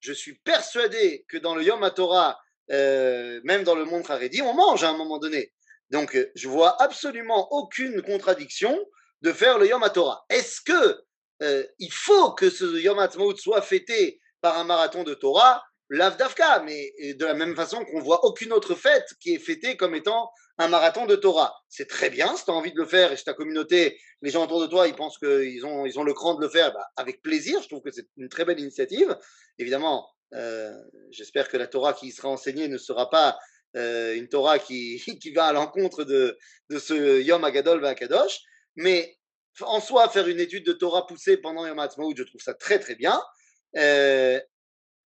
Je 0.00 0.12
suis 0.12 0.34
persuadé 0.34 1.24
que 1.28 1.36
dans 1.36 1.54
le 1.54 1.62
Yom 1.62 1.82
HaTorah, 1.82 2.38
euh, 2.70 3.40
même 3.44 3.64
dans 3.64 3.74
le 3.74 3.84
monde 3.84 4.04
Haredi, 4.08 4.42
on 4.42 4.54
mange 4.54 4.84
à 4.84 4.90
un 4.90 4.96
moment 4.96 5.18
donné. 5.18 5.52
Donc, 5.90 6.14
euh, 6.14 6.30
je 6.34 6.48
vois 6.48 6.80
absolument 6.82 7.50
aucune 7.52 8.02
contradiction 8.02 8.78
de 9.22 9.32
faire 9.32 9.58
le 9.58 9.66
Yom 9.66 9.82
HaTorah. 9.82 10.24
Est-ce 10.28 10.60
que 10.60 11.00
euh, 11.42 11.64
il 11.78 11.92
faut 11.92 12.32
que 12.32 12.50
ce 12.50 12.80
Yom 12.80 12.98
HaTzmaut 12.98 13.36
soit 13.36 13.62
fêté 13.62 14.20
par 14.40 14.58
un 14.58 14.64
marathon 14.64 15.02
de 15.02 15.14
Torah 15.14 15.64
l'Avdavka, 15.90 16.62
mais 16.64 16.92
de 17.14 17.24
la 17.24 17.34
même 17.34 17.56
façon 17.56 17.84
qu'on 17.84 18.00
voit 18.00 18.24
aucune 18.24 18.52
autre 18.52 18.74
fête 18.74 19.08
qui 19.20 19.34
est 19.34 19.38
fêtée 19.38 19.76
comme 19.76 19.94
étant 19.94 20.30
un 20.58 20.68
marathon 20.68 21.06
de 21.06 21.16
Torah. 21.16 21.54
C'est 21.68 21.88
très 21.88 22.10
bien, 22.10 22.36
si 22.36 22.44
tu 22.44 22.50
as 22.50 22.54
envie 22.54 22.72
de 22.72 22.78
le 22.78 22.86
faire 22.86 23.12
et 23.12 23.16
si 23.16 23.24
ta 23.24 23.32
communauté, 23.32 23.98
les 24.22 24.30
gens 24.30 24.44
autour 24.44 24.60
de 24.60 24.66
toi, 24.66 24.88
ils 24.88 24.94
pensent 24.94 25.18
qu'ils 25.18 25.64
ont, 25.64 25.86
ils 25.86 25.98
ont 25.98 26.04
le 26.04 26.12
cran 26.12 26.34
de 26.34 26.40
le 26.40 26.48
faire, 26.48 26.72
bah, 26.72 26.86
avec 26.96 27.22
plaisir, 27.22 27.62
je 27.62 27.68
trouve 27.68 27.80
que 27.80 27.92
c'est 27.92 28.06
une 28.16 28.28
très 28.28 28.44
belle 28.44 28.58
initiative. 28.58 29.16
Évidemment, 29.58 30.08
euh, 30.34 30.72
j'espère 31.10 31.48
que 31.48 31.56
la 31.56 31.68
Torah 31.68 31.94
qui 31.94 32.10
sera 32.10 32.28
enseignée 32.28 32.68
ne 32.68 32.76
sera 32.78 33.08
pas 33.08 33.38
euh, 33.76 34.14
une 34.14 34.28
Torah 34.28 34.58
qui, 34.58 35.00
qui 35.22 35.30
va 35.32 35.46
à 35.46 35.52
l'encontre 35.52 36.04
de, 36.04 36.36
de 36.70 36.78
ce 36.78 37.22
Yom 37.22 37.44
Agadol 37.44 37.94
Kadosh, 37.94 38.40
mais 38.76 39.16
en 39.62 39.80
soi, 39.80 40.08
faire 40.08 40.28
une 40.28 40.40
étude 40.40 40.64
de 40.64 40.72
Torah 40.72 41.06
poussée 41.06 41.36
pendant 41.36 41.66
Yom 41.66 41.78
HaAtzmaut, 41.78 42.12
je 42.16 42.22
trouve 42.22 42.40
ça 42.40 42.54
très 42.54 42.78
très 42.78 42.94
bien. 42.94 43.20
Euh, 43.76 44.40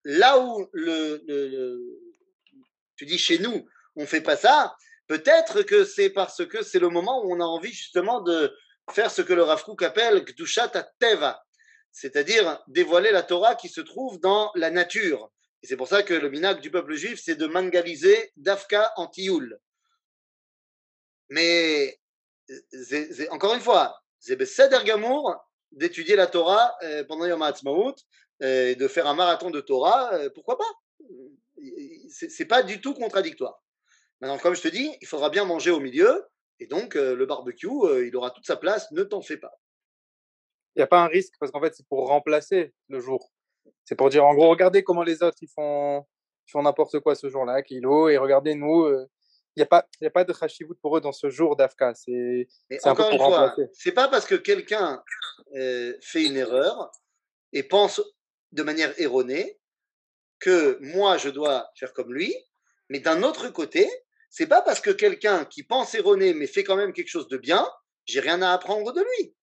là 0.03 0.39
où 0.39 0.67
le, 0.73 1.99
tu 2.95 3.05
dis 3.05 3.17
chez 3.17 3.39
nous, 3.39 3.67
on 3.95 4.05
fait 4.05 4.21
pas 4.21 4.37
ça, 4.37 4.75
peut-être 5.07 5.63
que 5.63 5.85
c'est 5.85 6.09
parce 6.09 6.45
que 6.45 6.63
c'est 6.63 6.79
le 6.79 6.89
moment 6.89 7.23
où 7.23 7.33
on 7.33 7.39
a 7.39 7.45
envie 7.45 7.71
justement 7.71 8.21
de 8.21 8.55
faire 8.91 9.11
ce 9.11 9.21
que 9.21 9.33
le 9.33 9.43
Rav 9.43 9.63
appelle 9.81 10.23
Gdushat 10.25 10.71
Teva, 10.99 11.43
c'est-à-dire 11.91 12.61
dévoiler 12.67 13.11
la 13.11 13.23
Torah 13.23 13.55
qui 13.55 13.69
se 13.69 13.81
trouve 13.81 14.19
dans 14.19 14.51
la 14.55 14.71
nature. 14.71 15.31
Et 15.61 15.67
c'est 15.67 15.77
pour 15.77 15.87
ça 15.87 16.03
que 16.03 16.13
le 16.13 16.29
minac 16.29 16.59
du 16.59 16.69
peuple 16.69 16.95
juif, 16.95 17.21
c'est 17.23 17.35
de 17.35 17.47
mangaliser 17.47 18.33
Dafka 18.35 18.91
Antioul. 18.97 19.57
Mais, 21.29 21.99
encore 23.29 23.53
une 23.53 23.61
fois, 23.61 23.97
c'est 24.19 24.37
d'étudier 25.71 26.15
la 26.15 26.27
Torah 26.27 26.75
euh, 26.83 27.03
pendant 27.05 27.25
Yom 27.25 27.41
HaAtzmaut 27.41 27.89
euh, 27.89 27.93
et 28.43 28.75
de 28.75 28.87
faire 28.87 29.07
un 29.07 29.15
marathon 29.15 29.49
de 29.49 29.61
Torah, 29.61 30.13
euh, 30.13 30.29
pourquoi 30.33 30.57
pas? 30.57 30.71
C'est 32.09 32.45
pas 32.45 32.61
du 32.61 32.81
tout 32.81 32.93
contradictoire. 32.93 33.63
Maintenant, 34.21 34.37
comme 34.37 34.55
je 34.55 34.61
te 34.61 34.67
dis, 34.67 34.95
il 35.01 35.07
faudra 35.07 35.29
bien 35.29 35.45
manger 35.45 35.71
au 35.71 35.79
milieu, 35.79 36.25
et 36.59 36.67
donc 36.67 36.95
le 36.95 37.25
barbecue, 37.25 37.69
il 38.05 38.15
aura 38.15 38.31
toute 38.31 38.45
sa 38.45 38.57
place, 38.57 38.91
ne 38.91 39.03
t'en 39.03 39.21
fais 39.21 39.37
pas. 39.37 39.53
Il 40.75 40.79
n'y 40.79 40.83
a 40.83 40.87
pas 40.87 41.01
un 41.01 41.07
risque, 41.07 41.33
parce 41.39 41.51
qu'en 41.51 41.61
fait, 41.61 41.73
c'est 41.73 41.87
pour 41.87 42.07
remplacer 42.07 42.73
le 42.89 42.99
jour. 42.99 43.31
C'est 43.85 43.95
pour 43.95 44.09
dire, 44.09 44.25
en 44.25 44.33
gros, 44.33 44.49
regardez 44.49 44.83
comment 44.83 45.03
les 45.03 45.23
autres, 45.23 45.37
ils 45.41 45.49
font, 45.49 46.05
font 46.51 46.61
n'importe 46.63 46.99
quoi 46.99 47.15
ce 47.15 47.29
jour-là, 47.29 47.61
kilo, 47.63 48.09
et 48.09 48.17
regardez 48.17 48.55
nous, 48.55 48.89
il 49.55 49.59
n'y 49.59 49.63
a, 49.63 49.67
pas, 49.67 49.87
a 50.03 50.09
pas 50.09 50.23
de 50.23 50.33
chashivut 50.33 50.75
pour 50.81 50.97
eux 50.97 51.01
dans 51.01 51.11
ce 51.11 51.29
jour 51.29 51.55
d'Afka. 51.55 51.93
C'est 51.93 52.47
encore 52.85 53.11
une 53.11 53.19
fois, 53.19 53.55
c'est 53.71 53.91
pas 53.91 54.07
parce 54.07 54.25
que 54.25 54.35
quelqu'un 54.35 55.01
euh, 55.55 55.93
fait 56.01 56.25
une 56.25 56.37
erreur 56.37 56.91
et 57.51 57.63
pense 57.63 58.01
de 58.53 58.63
manière 58.63 58.93
erronée 58.99 59.59
que 60.39 60.77
moi 60.81 61.17
je 61.17 61.29
dois 61.29 61.69
faire 61.77 61.93
comme 61.93 62.13
lui, 62.13 62.33
mais 62.89 62.99
d'un 62.99 63.23
autre 63.23 63.49
côté, 63.49 63.89
c'est 64.29 64.47
pas 64.47 64.61
parce 64.61 64.81
que 64.81 64.91
quelqu'un 64.91 65.45
qui 65.45 65.63
pense 65.63 65.93
erroné 65.95 66.33
mais 66.33 66.47
fait 66.47 66.63
quand 66.63 66.75
même 66.75 66.93
quelque 66.93 67.09
chose 67.09 67.27
de 67.27 67.37
bien, 67.37 67.67
j'ai 68.05 68.19
rien 68.19 68.41
à 68.41 68.51
apprendre 68.51 68.93
de 68.93 69.01
lui. 69.01 69.35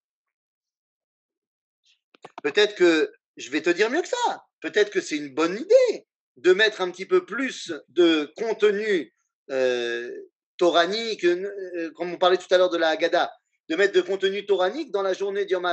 Peut-être 2.42 2.74
que 2.74 3.12
je 3.36 3.50
vais 3.50 3.62
te 3.62 3.70
dire 3.70 3.90
mieux 3.90 4.02
que 4.02 4.08
ça. 4.08 4.44
Peut-être 4.60 4.90
que 4.90 5.00
c'est 5.00 5.16
une 5.16 5.34
bonne 5.34 5.56
idée 5.56 6.06
de 6.36 6.52
mettre 6.52 6.80
un 6.80 6.90
petit 6.90 7.06
peu 7.06 7.24
plus 7.24 7.72
de 7.88 8.32
contenu 8.36 9.14
euh, 9.50 10.10
toranique, 10.56 11.24
euh, 11.24 11.90
comme 11.96 12.12
on 12.12 12.18
parlait 12.18 12.36
tout 12.36 12.52
à 12.52 12.58
l'heure 12.58 12.70
de 12.70 12.76
la 12.76 12.88
Haggadah, 12.90 13.32
de 13.68 13.76
mettre 13.76 13.94
de 13.94 14.00
contenu 14.00 14.44
toranique 14.46 14.90
dans 14.90 15.02
la 15.02 15.12
journée 15.12 15.44
d'Yom 15.44 15.66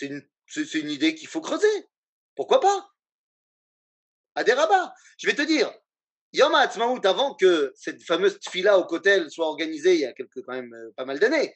une, 0.00 0.22
c'est 0.46 0.74
une 0.74 0.90
idée 0.90 1.14
qu'il 1.14 1.28
faut 1.28 1.40
creuser. 1.40 1.88
Pourquoi 2.34 2.60
pas? 2.60 2.88
À 4.34 4.44
des 4.44 4.52
rabats. 4.52 4.92
Je 5.18 5.26
vais 5.26 5.34
te 5.34 5.42
dire, 5.42 5.72
Yom 6.32 6.54
HaAtzmaut, 6.54 7.04
avant 7.06 7.34
que 7.34 7.72
cette 7.76 8.02
fameuse 8.02 8.38
tfila 8.40 8.78
au 8.78 8.84
Kotel 8.84 9.30
soit 9.30 9.46
organisée, 9.46 9.94
il 9.94 10.00
y 10.00 10.06
a 10.06 10.12
quelques, 10.12 10.42
quand 10.42 10.54
même 10.54 10.74
euh, 10.74 10.92
pas 10.96 11.04
mal 11.04 11.18
d'années, 11.18 11.54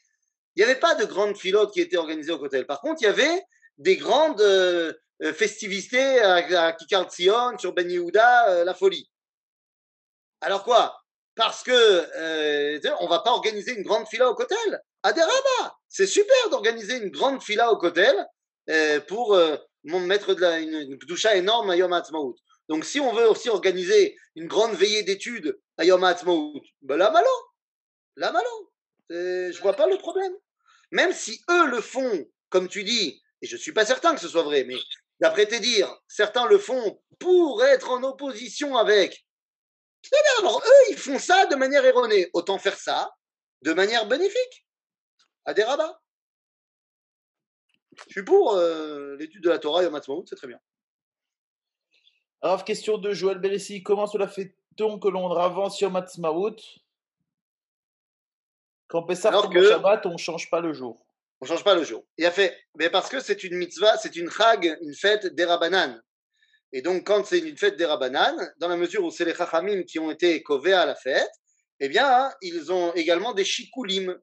il 0.54 0.64
n'y 0.64 0.70
avait 0.70 0.78
pas 0.78 0.94
de 0.94 1.04
grandes 1.04 1.36
filotes 1.36 1.72
qui 1.72 1.80
étaient 1.80 1.96
organisées 1.96 2.32
au 2.32 2.38
Kotel. 2.38 2.66
Par 2.66 2.80
contre, 2.80 3.02
il 3.02 3.04
y 3.04 3.08
avait 3.08 3.42
des 3.76 3.96
grandes 3.96 4.42
festivités 5.34 6.20
à, 6.20 6.72
Kikar 6.72 7.08
Tzion, 7.08 7.56
sur 7.58 7.72
Ben 7.74 7.88
Yehuda, 7.88 8.64
la 8.64 8.74
folie. 8.74 9.08
Alors 10.40 10.64
quoi? 10.64 10.96
Parce 11.34 11.62
que 11.62 11.70
euh, 11.72 12.80
on 13.00 13.06
va 13.06 13.20
pas 13.20 13.30
organiser 13.30 13.72
une 13.72 13.82
grande 13.82 14.08
fila 14.08 14.28
au 14.28 14.34
Kotel. 14.34 14.80
À 15.02 15.12
des 15.12 15.22
c'est 15.88 16.06
super 16.06 16.50
d'organiser 16.50 16.96
une 16.96 17.10
grande 17.10 17.42
fila 17.42 17.70
au 17.72 17.76
Kotel 17.76 18.26
euh, 18.70 19.00
pour 19.00 19.34
euh, 19.34 19.56
mettre 20.06 20.34
de 20.34 20.40
la, 20.40 20.58
une, 20.58 20.98
énorme 21.34 21.70
à 21.70 21.76
Yom 21.76 21.92
HaAtzmaut. 21.92 22.36
Donc 22.68 22.84
si 22.84 23.00
on 23.00 23.12
veut 23.14 23.28
aussi 23.28 23.48
organiser 23.48 24.16
une 24.36 24.46
grande 24.46 24.74
veillée 24.74 25.02
d'études 25.02 25.58
à 25.78 25.84
Yom 25.84 26.04
HaAtzmaut, 26.04 26.60
ben 26.82 26.96
là 26.96 27.10
malo, 27.10 27.30
là 28.16 28.32
malo, 28.32 28.72
je 29.10 29.60
vois 29.60 29.74
pas 29.74 29.86
le 29.86 29.96
problème. 29.96 30.32
Même 30.90 31.12
si 31.12 31.42
eux 31.50 31.66
le 31.66 31.80
font, 31.80 32.26
comme 32.50 32.68
tu 32.68 32.84
dis, 32.84 33.22
et 33.42 33.46
je 33.46 33.56
suis 33.56 33.72
pas 33.72 33.86
certain 33.86 34.14
que 34.14 34.20
ce 34.20 34.28
soit 34.28 34.42
vrai, 34.42 34.64
mais 34.64 34.76
d'après 35.20 35.46
tes 35.46 35.60
dires, 35.60 35.94
certains 36.08 36.46
le 36.46 36.58
font 36.58 37.00
pour 37.18 37.64
être 37.64 37.90
en 37.90 38.02
opposition 38.02 38.76
avec 38.76 39.24
alors 40.38 40.62
eux, 40.64 40.90
ils 40.90 40.98
font 40.98 41.18
ça 41.18 41.46
de 41.46 41.56
manière 41.56 41.84
erronée. 41.84 42.30
Autant 42.32 42.58
faire 42.58 42.78
ça 42.78 43.14
de 43.62 43.72
manière 43.72 44.06
bénéfique, 44.06 44.66
à 45.44 45.54
des 45.54 45.64
rabats. 45.64 46.00
Je 48.06 48.12
suis 48.12 48.24
pour 48.24 48.54
euh, 48.54 49.16
l'étude 49.16 49.42
de 49.42 49.50
la 49.50 49.58
Torah 49.58 49.82
et 49.82 49.86
au 49.86 49.90
Matzmaout, 49.90 50.24
c'est 50.26 50.36
très 50.36 50.46
bien. 50.46 50.60
Alors, 52.40 52.64
question 52.64 52.98
de 52.98 53.12
Joël 53.12 53.38
Beressi. 53.38 53.82
Comment 53.82 54.06
cela 54.06 54.28
fait-on 54.28 54.98
que 54.98 55.08
l'on 55.08 55.30
avance 55.32 55.76
sur 55.76 55.90
Matzmaout? 55.90 56.56
Quand 58.86 59.02
Pessah 59.02 59.30
tombe 59.32 59.52
que... 59.52 59.68
Shabbat, 59.68 60.06
on 60.06 60.12
ne 60.12 60.18
change 60.18 60.48
pas 60.48 60.60
le 60.60 60.72
jour. 60.72 61.04
On 61.40 61.44
ne 61.44 61.48
change 61.48 61.64
pas 61.64 61.74
le 61.74 61.84
jour. 61.84 62.04
Il 62.16 62.26
a 62.26 62.30
fait, 62.30 62.56
mais 62.76 62.90
parce 62.90 63.08
que 63.08 63.20
c'est 63.20 63.44
une 63.44 63.56
mitzvah, 63.56 63.96
c'est 63.96 64.16
une 64.16 64.30
chag, 64.30 64.76
une 64.80 64.94
fête 64.94 65.26
des 65.26 65.44
Rabbanan. 65.44 66.00
Et 66.72 66.82
donc, 66.82 67.06
quand 67.06 67.24
c'est 67.24 67.38
une 67.38 67.56
fête 67.56 67.76
des 67.76 67.84
Rabbanan, 67.84 68.36
dans 68.58 68.68
la 68.68 68.76
mesure 68.76 69.04
où 69.04 69.10
c'est 69.10 69.24
les 69.24 69.34
Chachamim 69.34 69.82
qui 69.84 69.98
ont 69.98 70.10
été 70.10 70.42
covés 70.42 70.72
à 70.72 70.84
la 70.84 70.94
fête, 70.94 71.30
eh 71.80 71.88
bien, 71.88 72.30
ils 72.42 72.72
ont 72.72 72.92
également 72.94 73.32
des 73.34 73.44
chikoulim. 73.44 74.18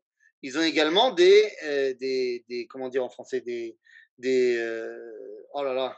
Ils 0.45 0.60
ont 0.60 0.62
également 0.62 1.10
des, 1.10 1.51
euh, 1.63 1.95
des, 1.95 2.45
des, 2.47 2.67
comment 2.67 2.88
dire 2.88 3.03
en 3.03 3.10
français, 3.10 3.41
des, 3.41 3.79
des 4.19 4.55
euh, 4.58 5.47
oh 5.53 5.63
là 5.63 5.73
là, 5.73 5.97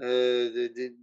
euh, 0.00 0.70
des, 0.70 0.96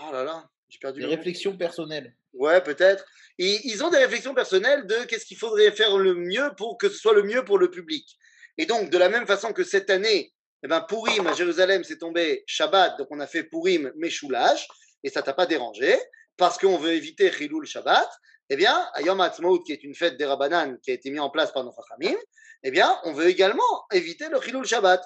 oh 0.00 0.12
là 0.12 0.22
là, 0.22 0.48
j'ai 0.68 0.78
perdu. 0.78 1.00
Des 1.00 1.06
réflexions 1.06 1.56
personnelles. 1.56 2.14
Ouais, 2.34 2.62
peut-être. 2.62 3.04
Ils 3.36 3.82
ont 3.82 3.90
des 3.90 3.98
réflexions 3.98 4.32
personnelles 4.32 4.86
de 4.86 4.94
qu'est-ce 5.08 5.26
qu'il 5.26 5.38
faudrait 5.38 5.72
faire 5.72 5.98
le 5.98 6.14
mieux 6.14 6.52
pour 6.56 6.78
que 6.78 6.88
ce 6.88 6.96
soit 6.96 7.14
le 7.14 7.24
mieux 7.24 7.44
pour 7.44 7.58
le 7.58 7.68
public. 7.68 8.16
Et 8.56 8.66
donc, 8.66 8.88
de 8.88 8.98
la 8.98 9.08
même 9.08 9.26
façon 9.26 9.52
que 9.52 9.64
cette 9.64 9.90
année, 9.90 10.32
eh 10.62 10.68
ben, 10.68 10.82
Purim 10.82 11.26
à 11.26 11.32
Jérusalem, 11.32 11.82
c'est 11.82 11.98
tombé 11.98 12.44
Shabbat, 12.46 12.96
donc 12.96 13.08
on 13.10 13.18
a 13.18 13.26
fait 13.26 13.42
Purim 13.42 13.90
Meshoulash, 13.96 14.68
et 15.02 15.10
ça 15.10 15.20
t'a 15.22 15.32
pas 15.32 15.46
dérangé, 15.46 15.98
parce 16.36 16.58
qu'on 16.58 16.76
veut 16.76 16.92
éviter 16.92 17.32
Chilul 17.32 17.66
Shabbat. 17.66 18.08
Eh 18.52 18.56
bien, 18.56 18.88
à 18.94 19.02
Yom 19.02 19.20
Ha'atzmaut, 19.20 19.60
qui 19.60 19.72
est 19.72 19.84
une 19.84 19.94
fête 19.94 20.16
des 20.16 20.26
Rabbanan 20.26 20.76
qui 20.80 20.90
a 20.90 20.94
été 20.94 21.08
mise 21.10 21.20
en 21.20 21.30
place 21.30 21.52
par 21.52 21.62
nos 21.62 21.72
Chachamim, 21.72 22.18
eh 22.64 22.72
bien, 22.72 22.98
on 23.04 23.12
veut 23.12 23.28
également 23.28 23.86
éviter 23.92 24.28
le 24.28 24.40
Chilul 24.40 24.64
Shabbat. 24.64 25.00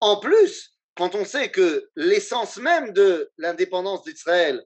En 0.00 0.18
plus, 0.18 0.74
quand 0.96 1.14
on 1.14 1.24
sait 1.24 1.52
que 1.52 1.88
l'essence 1.94 2.56
même 2.56 2.92
de 2.92 3.30
l'indépendance 3.38 4.02
d'Israël, 4.02 4.64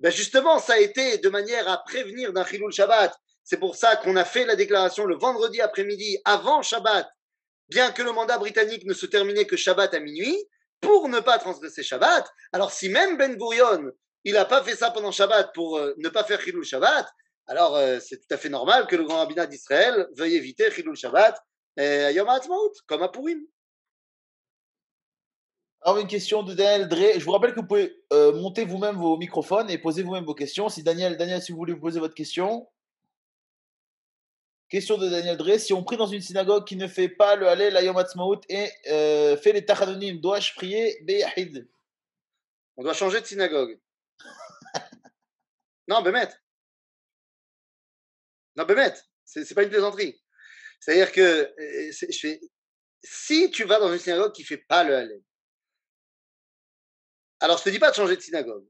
ben 0.00 0.10
justement, 0.10 0.58
ça 0.58 0.74
a 0.74 0.78
été 0.78 1.18
de 1.18 1.28
manière 1.28 1.68
à 1.68 1.78
prévenir 1.84 2.32
d'un 2.32 2.44
Chilul 2.44 2.72
Shabbat. 2.72 3.16
C'est 3.44 3.58
pour 3.58 3.76
ça 3.76 3.94
qu'on 3.96 4.16
a 4.16 4.24
fait 4.24 4.46
la 4.46 4.56
déclaration 4.56 5.04
le 5.06 5.16
vendredi 5.16 5.60
après-midi, 5.60 6.18
avant 6.24 6.62
Shabbat, 6.62 7.08
bien 7.68 7.92
que 7.92 8.02
le 8.02 8.10
mandat 8.10 8.38
britannique 8.38 8.84
ne 8.84 8.94
se 8.94 9.06
terminait 9.06 9.46
que 9.46 9.56
Shabbat 9.56 9.94
à 9.94 10.00
minuit, 10.00 10.36
pour 10.80 11.08
ne 11.08 11.20
pas 11.20 11.38
transgresser 11.38 11.84
Shabbat. 11.84 12.26
Alors 12.52 12.72
si 12.72 12.88
même 12.88 13.16
Ben 13.16 13.36
Gurion, 13.36 13.92
il 14.24 14.32
n'a 14.34 14.44
pas 14.44 14.64
fait 14.64 14.74
ça 14.74 14.90
pendant 14.90 15.12
Shabbat 15.12 15.54
pour 15.54 15.78
euh, 15.78 15.94
ne 15.98 16.08
pas 16.08 16.24
faire 16.24 16.40
Chilul 16.40 16.64
Shabbat, 16.64 17.06
alors 17.50 17.76
euh, 17.76 17.98
c'est 18.00 18.16
tout 18.16 18.32
à 18.32 18.36
fait 18.36 18.48
normal 18.48 18.86
que 18.86 18.96
le 18.96 19.04
grand 19.04 19.18
rabbinat 19.18 19.46
d'Israël 19.46 20.08
veuille 20.16 20.36
éviter 20.36 20.70
Chilul 20.70 20.96
Shabbat 20.96 21.36
euh, 21.78 22.06
à 22.06 22.12
Yom 22.12 22.28
HaAtzmaut, 22.28 22.72
comme 22.86 23.02
à 23.02 23.08
Purim. 23.08 23.40
Alors 25.82 25.98
une 25.98 26.06
question 26.06 26.42
de 26.42 26.54
Daniel 26.54 26.88
Dré. 26.88 27.18
Je 27.18 27.24
vous 27.24 27.32
rappelle 27.32 27.54
que 27.54 27.60
vous 27.60 27.66
pouvez 27.66 28.04
monter 28.12 28.64
vous-même 28.64 28.96
vos 28.96 29.16
microphones 29.16 29.70
et 29.70 29.78
poser 29.78 30.02
vous-même 30.02 30.24
vos 30.24 30.34
questions. 30.34 30.68
Si 30.68 30.82
Daniel, 30.82 31.16
Daniel, 31.16 31.40
si 31.40 31.52
vous 31.52 31.58
voulez 31.58 31.72
vous 31.72 31.80
poser 31.80 32.00
votre 32.00 32.14
question, 32.14 32.68
Question 34.70 34.98
de 34.98 35.08
Daniel 35.08 35.36
Drey. 35.36 35.58
Si 35.58 35.72
on 35.72 35.82
prie 35.82 35.96
dans 35.96 36.06
une 36.06 36.20
synagogue 36.20 36.64
qui 36.64 36.76
ne 36.76 36.86
fait 36.86 37.08
pas 37.08 37.34
le 37.34 37.48
Hallel 37.48 37.72
la 37.72 37.82
Yom 37.82 38.00
et 38.48 38.70
euh, 38.88 39.36
fait 39.36 39.52
les 39.52 39.64
Tachanonim, 39.64 40.20
dois-je 40.20 40.54
prier 40.54 40.96
Beyahid? 41.02 41.68
On 42.76 42.84
doit 42.84 42.92
changer 42.92 43.20
de 43.20 43.26
synagogue. 43.26 43.80
non, 45.88 46.02
Bémet. 46.02 46.28
Non, 48.56 48.64
Bémet. 48.64 48.94
C'est 49.24 49.54
pas 49.54 49.62
une 49.62 49.70
plaisanterie. 49.70 50.20
C'est-à-dire 50.80 51.12
que 51.12 51.20
euh, 51.20 52.38
si 53.02 53.50
tu 53.50 53.64
vas 53.64 53.78
dans 53.78 53.92
une 53.92 53.98
synagogue 53.98 54.32
qui 54.32 54.42
ne 54.42 54.46
fait 54.46 54.64
pas 54.68 54.82
le 54.82 54.96
Hallel, 54.96 55.22
alors 57.40 57.58
je 57.58 57.64
te 57.64 57.70
dis 57.70 57.78
pas 57.78 57.90
de 57.90 57.96
changer 57.96 58.16
de 58.16 58.22
synagogue. 58.22 58.66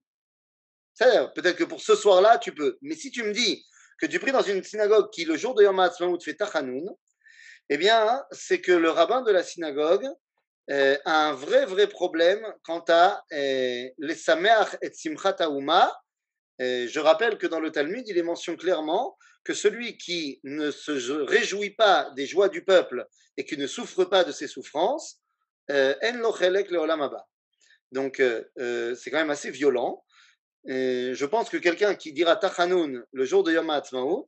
Peut-être 0.99 1.57
que 1.57 1.65
pour 1.65 1.81
ce 1.81 1.95
soir-là, 1.95 2.39
tu 2.39 2.53
peux. 2.53 2.79
Mais 2.83 2.95
si 2.95 3.11
tu 3.11 3.23
me 3.23 3.33
dis 3.33 3.65
que 3.99 4.07
tu 4.07 4.19
pries 4.19 4.33
dans 4.33 4.43
une 4.43 4.63
synagogue 4.63 5.11
qui, 5.11 5.25
le 5.25 5.37
jour 5.37 5.55
de 5.55 5.63
Yom 5.63 5.79
HaAtzmaut, 5.79 6.21
fait 6.21 6.35
Tachanoun, 6.35 6.91
eh 7.71 7.77
bien, 7.79 8.25
c'est 8.33 8.61
que 8.61 8.73
le 8.73 8.91
rabbin 8.91 9.23
de 9.23 9.31
la 9.31 9.43
synagogue 9.43 10.07
euh, 10.71 10.97
a 11.05 11.29
un 11.29 11.33
vrai, 11.33 11.65
vrai 11.67 11.89
problème 11.89 12.47
quant 12.65 12.85
à 12.89 13.25
euh, 13.33 13.89
les 13.99 14.15
Sameach 14.15 14.77
et 14.83 14.93
Simchat 14.93 15.37
Aouma. 15.41 15.93
Euh, 16.61 16.87
je 16.89 17.01
rappelle 17.01 17.39
que 17.39 17.47
dans 17.47 17.61
le 17.61 17.71
Talmud, 17.71 18.07
il 18.07 18.19
est 18.19 18.23
mentionné 18.23 18.59
clairement 18.59 19.17
que 19.45 19.55
celui 19.55 19.97
qui 19.97 20.41
ne 20.45 20.71
se 20.71 20.93
réjouit 21.13 21.71
pas 21.71 22.11
des 22.17 22.27
joies 22.27 22.49
du 22.49 22.65
peuple 22.65 23.07
et 23.37 23.45
qui 23.45 23.57
ne 23.57 23.67
souffre 23.67 24.05
pas 24.05 24.25
de 24.25 24.33
ses 24.33 24.47
souffrances, 24.47 25.21
en 25.69 26.17
lochelek 26.19 26.71
le 26.71 26.79
olam 26.79 27.09
Donc, 27.93 28.17
c'est 28.57 29.11
quand 29.11 29.19
même 29.19 29.31
assez 29.31 29.51
violent 29.51 30.05
je 30.67 31.25
pense 31.25 31.49
que 31.49 31.57
quelqu'un 31.57 31.95
qui 31.95 32.13
dira 32.13 32.37
Tachanoun 32.37 33.05
le 33.13 33.25
jour 33.25 33.43
de 33.43 33.53
Yom 33.53 33.71
HaAtzmaut, 33.71 34.27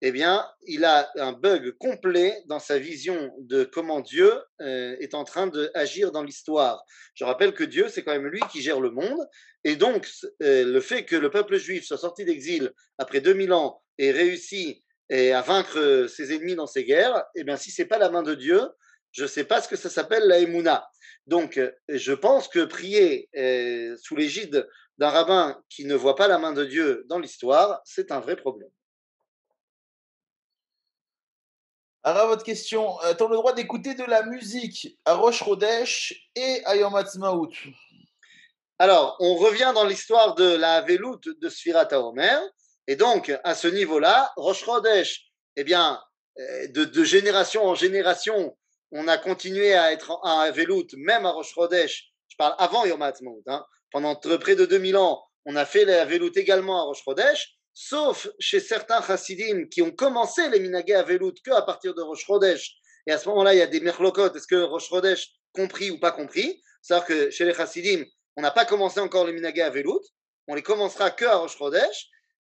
eh 0.00 0.12
bien, 0.12 0.46
il 0.66 0.84
a 0.84 1.10
un 1.16 1.32
bug 1.32 1.72
complet 1.78 2.42
dans 2.46 2.58
sa 2.58 2.78
vision 2.78 3.32
de 3.38 3.64
comment 3.64 4.00
Dieu 4.00 4.32
euh, 4.60 4.96
est 5.00 5.14
en 5.14 5.24
train 5.24 5.46
d'agir 5.46 6.12
dans 6.12 6.22
l'histoire. 6.22 6.84
Je 7.14 7.24
rappelle 7.24 7.54
que 7.54 7.64
Dieu, 7.64 7.88
c'est 7.88 8.02
quand 8.02 8.12
même 8.12 8.26
lui 8.26 8.40
qui 8.50 8.62
gère 8.62 8.80
le 8.80 8.90
monde. 8.90 9.26
Et 9.64 9.76
donc, 9.76 10.08
euh, 10.42 10.64
le 10.64 10.80
fait 10.80 11.04
que 11.04 11.16
le 11.16 11.30
peuple 11.30 11.56
juif 11.56 11.84
soit 11.84 11.98
sorti 11.98 12.24
d'exil 12.24 12.72
après 12.96 13.20
2000 13.20 13.52
ans 13.52 13.82
et 13.98 14.10
réussi 14.12 14.82
à 15.10 15.40
vaincre 15.40 16.06
ses 16.06 16.34
ennemis 16.34 16.54
dans 16.54 16.66
ces 16.66 16.84
guerres, 16.84 17.24
eh 17.34 17.42
bien, 17.42 17.56
si 17.56 17.70
c'est 17.70 17.86
pas 17.86 17.98
la 17.98 18.10
main 18.10 18.22
de 18.22 18.34
Dieu, 18.34 18.60
je 19.12 19.22
ne 19.22 19.28
sais 19.28 19.44
pas 19.44 19.62
ce 19.62 19.68
que 19.68 19.76
ça 19.76 19.88
s'appelle 19.88 20.26
la 20.28 20.38
Emouna. 20.38 20.88
Donc, 21.26 21.60
je 21.88 22.12
pense 22.12 22.48
que 22.48 22.64
prier 22.64 23.28
euh, 23.36 23.96
sous 23.98 24.16
l'égide 24.16 24.66
d'un 24.96 25.10
rabbin 25.10 25.62
qui 25.68 25.84
ne 25.84 25.94
voit 25.94 26.16
pas 26.16 26.26
la 26.26 26.38
main 26.38 26.52
de 26.52 26.64
Dieu 26.64 27.04
dans 27.08 27.18
l'histoire, 27.18 27.80
c'est 27.84 28.10
un 28.12 28.20
vrai 28.20 28.34
problème. 28.34 28.70
Alors, 32.02 32.28
votre 32.28 32.44
question, 32.44 32.98
euh, 33.02 33.12
as 33.12 33.28
le 33.28 33.36
droit 33.36 33.52
d'écouter 33.52 33.94
de 33.94 34.04
la 34.04 34.22
musique 34.22 34.98
à 35.04 35.14
Rosh 35.14 35.44
Chodesh 35.44 36.30
et 36.34 36.62
à 36.64 36.76
Yom 36.76 36.94
Ha'atzmaut 36.94 37.50
Alors, 38.78 39.16
on 39.20 39.34
revient 39.34 39.72
dans 39.74 39.84
l'histoire 39.84 40.34
de 40.34 40.56
la 40.56 40.80
Velout 40.80 41.20
de 41.26 41.48
Sfirat 41.50 41.92
Omer. 41.92 42.40
Et 42.88 42.96
donc, 42.96 43.32
à 43.44 43.54
ce 43.54 43.68
niveau-là, 43.68 44.32
Rosh 44.36 44.64
Chodesh, 44.64 45.30
eh 45.56 45.62
bien, 45.62 46.02
euh, 46.40 46.66
de, 46.68 47.04
génération 47.04 47.64
en 47.64 47.76
génération, 47.76 48.56
on 48.90 49.06
a 49.06 49.18
continué 49.18 49.74
à 49.74 49.92
être 49.92 50.18
à 50.24 50.50
Velout, 50.50 50.86
même 50.96 51.24
à 51.26 51.30
Rosh 51.30 51.52
Chodesh. 51.54 52.10
Je 52.28 52.36
parle 52.36 52.54
avant 52.58 52.84
Yom 52.84 53.00
Ha'atzmaut. 53.00 53.42
Hein 53.46 53.64
pendant 53.90 54.16
près 54.16 54.56
de 54.56 54.66
2000 54.66 54.96
ans, 54.96 55.22
on 55.44 55.56
a 55.56 55.64
fait 55.64 55.84
la 55.84 56.04
veloute 56.04 56.36
également 56.36 56.80
à 56.80 56.84
Rosh 56.84 57.02
Chodesh, 57.04 57.56
sauf 57.72 58.28
chez 58.38 58.60
certains 58.60 59.02
chassidim 59.02 59.66
qui 59.70 59.82
ont 59.82 59.90
commencé 59.90 60.48
les 60.50 60.60
minagé 60.60 60.94
à 60.94 61.02
veloute 61.02 61.38
que 61.42 61.50
à 61.52 61.62
partir 61.62 61.94
de 61.94 62.02
Rosh 62.02 62.24
Chodesh. 62.26 62.74
Et 63.06 63.12
à 63.12 63.18
ce 63.18 63.28
moment-là, 63.30 63.54
il 63.54 63.58
y 63.58 63.62
a 63.62 63.66
des 63.66 63.80
merlokot. 63.80 64.34
Est-ce 64.34 64.46
que 64.46 64.62
Rosh 64.62 64.88
Chodesh 64.88 65.28
compris 65.54 65.90
ou 65.90 65.98
pas 65.98 66.12
compris? 66.12 66.62
C'est-à-dire 66.82 67.06
que 67.06 67.30
chez 67.30 67.44
les 67.44 67.54
chassidim, 67.54 68.04
on 68.36 68.42
n'a 68.42 68.50
pas 68.50 68.64
commencé 68.64 69.00
encore 69.00 69.26
les 69.26 69.32
minagé 69.32 69.62
à 69.62 69.70
veloute. 69.70 70.04
On 70.48 70.54
les 70.54 70.62
commencera 70.62 71.10
que 71.10 71.24
à 71.24 71.36
Rosh 71.36 71.56
Chodesh. 71.56 72.08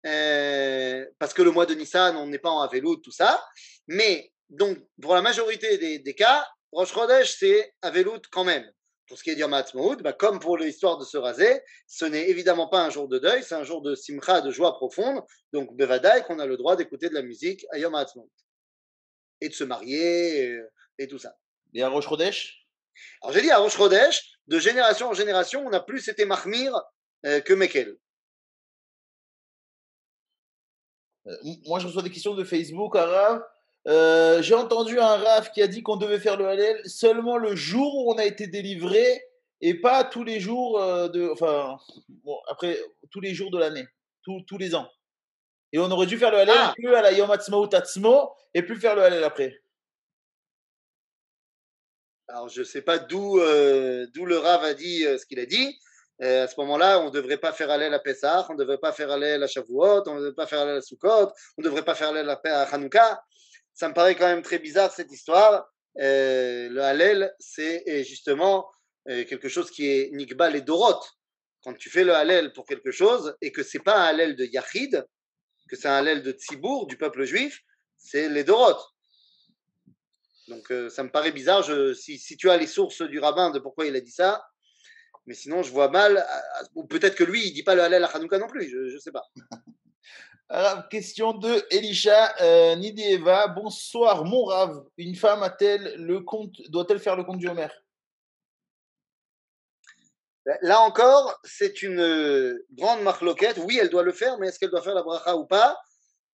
Euh, 0.06 1.04
parce 1.18 1.34
que 1.34 1.42
le 1.42 1.50
mois 1.50 1.66
de 1.66 1.74
Nissan, 1.74 2.16
on 2.16 2.26
n'est 2.28 2.38
pas 2.38 2.50
en 2.50 2.60
Avelout, 2.60 2.96
tout 2.96 3.10
ça. 3.10 3.44
Mais 3.88 4.32
donc, 4.48 4.78
pour 5.00 5.14
la 5.14 5.22
majorité 5.22 5.78
des, 5.78 5.98
des 5.98 6.14
cas, 6.14 6.46
Rosh 6.72 6.92
Chodesh, 6.92 7.36
c'est 7.38 7.74
Avelout 7.82 8.22
quand 8.30 8.44
même 8.44 8.70
pour 9.06 9.18
ce 9.18 9.22
qui 9.22 9.30
est 9.30 9.34
Yom 9.34 9.52
Ha'atzmaut, 9.54 9.96
bah, 9.96 10.12
comme 10.12 10.40
pour 10.40 10.58
l'histoire 10.58 10.98
de 10.98 11.04
se 11.04 11.16
raser, 11.16 11.60
ce 11.86 12.04
n'est 12.04 12.28
évidemment 12.28 12.68
pas 12.68 12.84
un 12.84 12.90
jour 12.90 13.08
de 13.08 13.18
deuil, 13.18 13.42
c'est 13.42 13.54
un 13.54 13.62
jour 13.62 13.82
de 13.82 13.94
simcha, 13.94 14.40
de 14.40 14.50
joie 14.50 14.74
profonde. 14.74 15.22
Donc, 15.52 15.74
Bevadaï, 15.76 16.24
qu'on 16.24 16.38
a 16.38 16.46
le 16.46 16.56
droit 16.56 16.76
d'écouter 16.76 17.08
de 17.08 17.14
la 17.14 17.22
musique 17.22 17.64
à 17.70 17.78
Yom 17.78 17.94
Ha'atzmaut. 17.94 18.30
Et 19.40 19.48
de 19.48 19.54
se 19.54 19.64
marier, 19.64 20.60
et, 20.98 21.06
tout 21.08 21.18
ça. 21.18 21.36
Et 21.74 21.82
à 21.82 21.88
Rosh 21.88 22.08
Chodesh 22.08 22.66
Alors, 23.22 23.34
j'ai 23.34 23.42
dit 23.42 23.50
à 23.50 23.58
Rosh 23.58 23.76
Chodesh, 23.76 24.38
de 24.46 24.58
génération 24.58 25.08
en 25.08 25.14
génération, 25.14 25.64
on 25.64 25.72
a 25.72 25.80
plus 25.80 26.08
été 26.08 26.24
Mahmir 26.24 26.74
euh, 27.26 27.40
que 27.40 27.52
Mekel. 27.52 27.96
Moi, 31.66 31.78
je 31.78 31.86
reçois 31.86 32.02
des 32.02 32.10
questions 32.10 32.34
de 32.34 32.44
Facebook, 32.44 32.96
Arabe. 32.96 33.44
Euh, 33.88 34.42
j'ai 34.42 34.54
entendu 34.54 34.98
un 34.98 35.16
RAF 35.16 35.52
qui 35.52 35.62
a 35.62 35.68
dit 35.68 35.82
qu'on 35.82 35.96
devait 35.96 36.18
faire 36.18 36.36
le 36.36 36.48
Hallel 36.48 36.80
seulement 36.86 37.36
le 37.36 37.54
jour 37.54 37.94
où 37.96 38.12
on 38.12 38.18
a 38.18 38.24
été 38.24 38.48
délivré 38.48 39.22
et 39.60 39.74
pas 39.74 40.02
tous 40.02 40.24
les 40.24 40.40
jours 40.40 40.80
euh, 40.80 41.08
de. 41.08 41.28
Enfin, 41.30 41.78
bon, 42.24 42.36
après, 42.48 42.78
tous 43.10 43.20
les 43.20 43.32
jours 43.32 43.50
de 43.50 43.58
l'année, 43.58 43.86
tous, 44.22 44.42
tous 44.46 44.58
les 44.58 44.74
ans. 44.74 44.88
Et 45.72 45.78
on 45.78 45.90
aurait 45.90 46.06
dû 46.06 46.18
faire 46.18 46.30
le 46.30 46.38
Hallel 46.38 46.56
ah. 46.58 46.74
que 46.76 46.94
à 46.94 47.02
la 47.02 47.12
Yom 47.12 47.30
ou 47.30 47.66
Tatsmo 47.66 48.32
et 48.54 48.62
plus 48.62 48.76
faire 48.76 48.96
le 48.96 49.02
Hallel 49.02 49.22
après. 49.22 49.56
Alors, 52.28 52.48
je 52.48 52.60
ne 52.60 52.64
sais 52.64 52.82
pas 52.82 52.98
d'où 52.98 53.38
euh, 53.38 54.06
d'où 54.14 54.26
le 54.26 54.38
Rav 54.38 54.64
a 54.64 54.74
dit 54.74 55.02
ce 55.02 55.24
qu'il 55.26 55.38
a 55.38 55.46
dit. 55.46 55.78
À 56.20 56.46
ce 56.46 56.58
moment-là, 56.58 57.00
on 57.00 57.06
ne 57.06 57.10
devrait 57.10 57.36
pas 57.36 57.52
faire 57.52 57.70
Hallel 57.70 57.92
à 57.92 57.98
Pessah, 57.98 58.46
on 58.48 58.54
ne 58.54 58.58
devrait 58.58 58.78
pas 58.78 58.92
faire 58.92 59.10
Hallel 59.10 59.42
à 59.42 59.46
Shavuot, 59.46 60.08
on 60.08 60.14
ne 60.14 60.20
devrait 60.20 60.34
pas 60.34 60.46
faire 60.46 60.60
Hallel 60.60 60.78
à 60.78 60.80
Sukkot, 60.80 61.32
on 61.58 61.62
ne 61.62 61.64
devrait 61.64 61.84
pas 61.84 61.94
faire 61.94 62.08
Hallel 62.08 62.28
à 62.30 62.62
Hanouka 62.72 63.20
ça 63.76 63.90
me 63.90 63.94
paraît 63.94 64.16
quand 64.16 64.26
même 64.26 64.42
très 64.42 64.58
bizarre 64.58 64.90
cette 64.90 65.12
histoire. 65.12 65.70
Euh, 65.98 66.70
le 66.70 66.82
Hallel, 66.82 67.32
c'est 67.38 68.04
justement 68.04 68.70
euh, 69.08 69.24
quelque 69.24 69.50
chose 69.50 69.70
qui 69.70 69.86
est 69.86 70.10
Nikbal 70.12 70.56
et 70.56 70.62
Dorot. 70.62 71.02
Quand 71.62 71.74
tu 71.74 71.90
fais 71.90 72.02
le 72.02 72.14
Hallel 72.14 72.54
pour 72.54 72.64
quelque 72.64 72.90
chose 72.90 73.36
et 73.42 73.52
que 73.52 73.62
c'est 73.62 73.80
pas 73.80 73.98
un 73.98 74.04
Hallel 74.04 74.34
de 74.34 74.46
Yachid, 74.46 75.04
que 75.68 75.76
c'est 75.76 75.88
un 75.88 75.96
Hallel 75.96 76.22
de 76.22 76.32
Tzibour, 76.32 76.86
du 76.86 76.96
peuple 76.96 77.24
juif, 77.24 77.60
c'est 77.98 78.30
les 78.30 78.44
Dorot. 78.44 78.80
Donc 80.48 80.70
euh, 80.70 80.88
ça 80.88 81.02
me 81.02 81.10
paraît 81.10 81.32
bizarre. 81.32 81.62
Je, 81.62 81.92
si, 81.92 82.18
si, 82.18 82.38
tu 82.38 82.48
as 82.48 82.56
les 82.56 82.66
sources 82.66 83.02
du 83.02 83.18
rabbin 83.18 83.50
de 83.50 83.58
pourquoi 83.58 83.86
il 83.86 83.94
a 83.94 84.00
dit 84.00 84.10
ça, 84.10 84.42
mais 85.26 85.34
sinon 85.34 85.62
je 85.62 85.72
vois 85.72 85.88
mal. 85.88 86.24
Ou 86.74 86.84
peut-être 86.84 87.14
que 87.14 87.24
lui, 87.24 87.46
il 87.46 87.52
dit 87.52 87.62
pas 87.62 87.74
le 87.74 87.82
Hallel 87.82 88.04
à 88.04 88.08
Hanouka 88.08 88.38
non 88.38 88.48
plus, 88.48 88.68
je 88.68 88.94
ne 88.94 88.98
sais 88.98 89.12
pas. 89.12 89.24
Alors, 90.48 90.88
question 90.88 91.32
de 91.32 91.66
Elisha 91.70 92.34
euh, 92.40 92.76
Nidieva. 92.76 93.48
Bonsoir, 93.48 94.24
mon 94.24 94.44
Rav. 94.44 94.84
Une 94.96 95.16
femme 95.16 95.42
a-t-elle 95.42 95.96
le 95.96 96.20
compte, 96.20 96.54
doit-elle 96.68 97.00
faire 97.00 97.16
le 97.16 97.24
compte 97.24 97.38
du 97.38 97.48
Homer? 97.48 97.66
Là 100.62 100.80
encore, 100.80 101.40
c'est 101.42 101.82
une 101.82 101.98
euh, 101.98 102.64
grande 102.72 103.02
marloquette. 103.02 103.58
Oui, 103.58 103.78
elle 103.80 103.90
doit 103.90 104.04
le 104.04 104.12
faire, 104.12 104.38
mais 104.38 104.48
est-ce 104.48 104.60
qu'elle 104.60 104.70
doit 104.70 104.82
faire 104.82 104.94
la 104.94 105.02
bracha 105.02 105.36
ou 105.36 105.44
pas? 105.44 105.76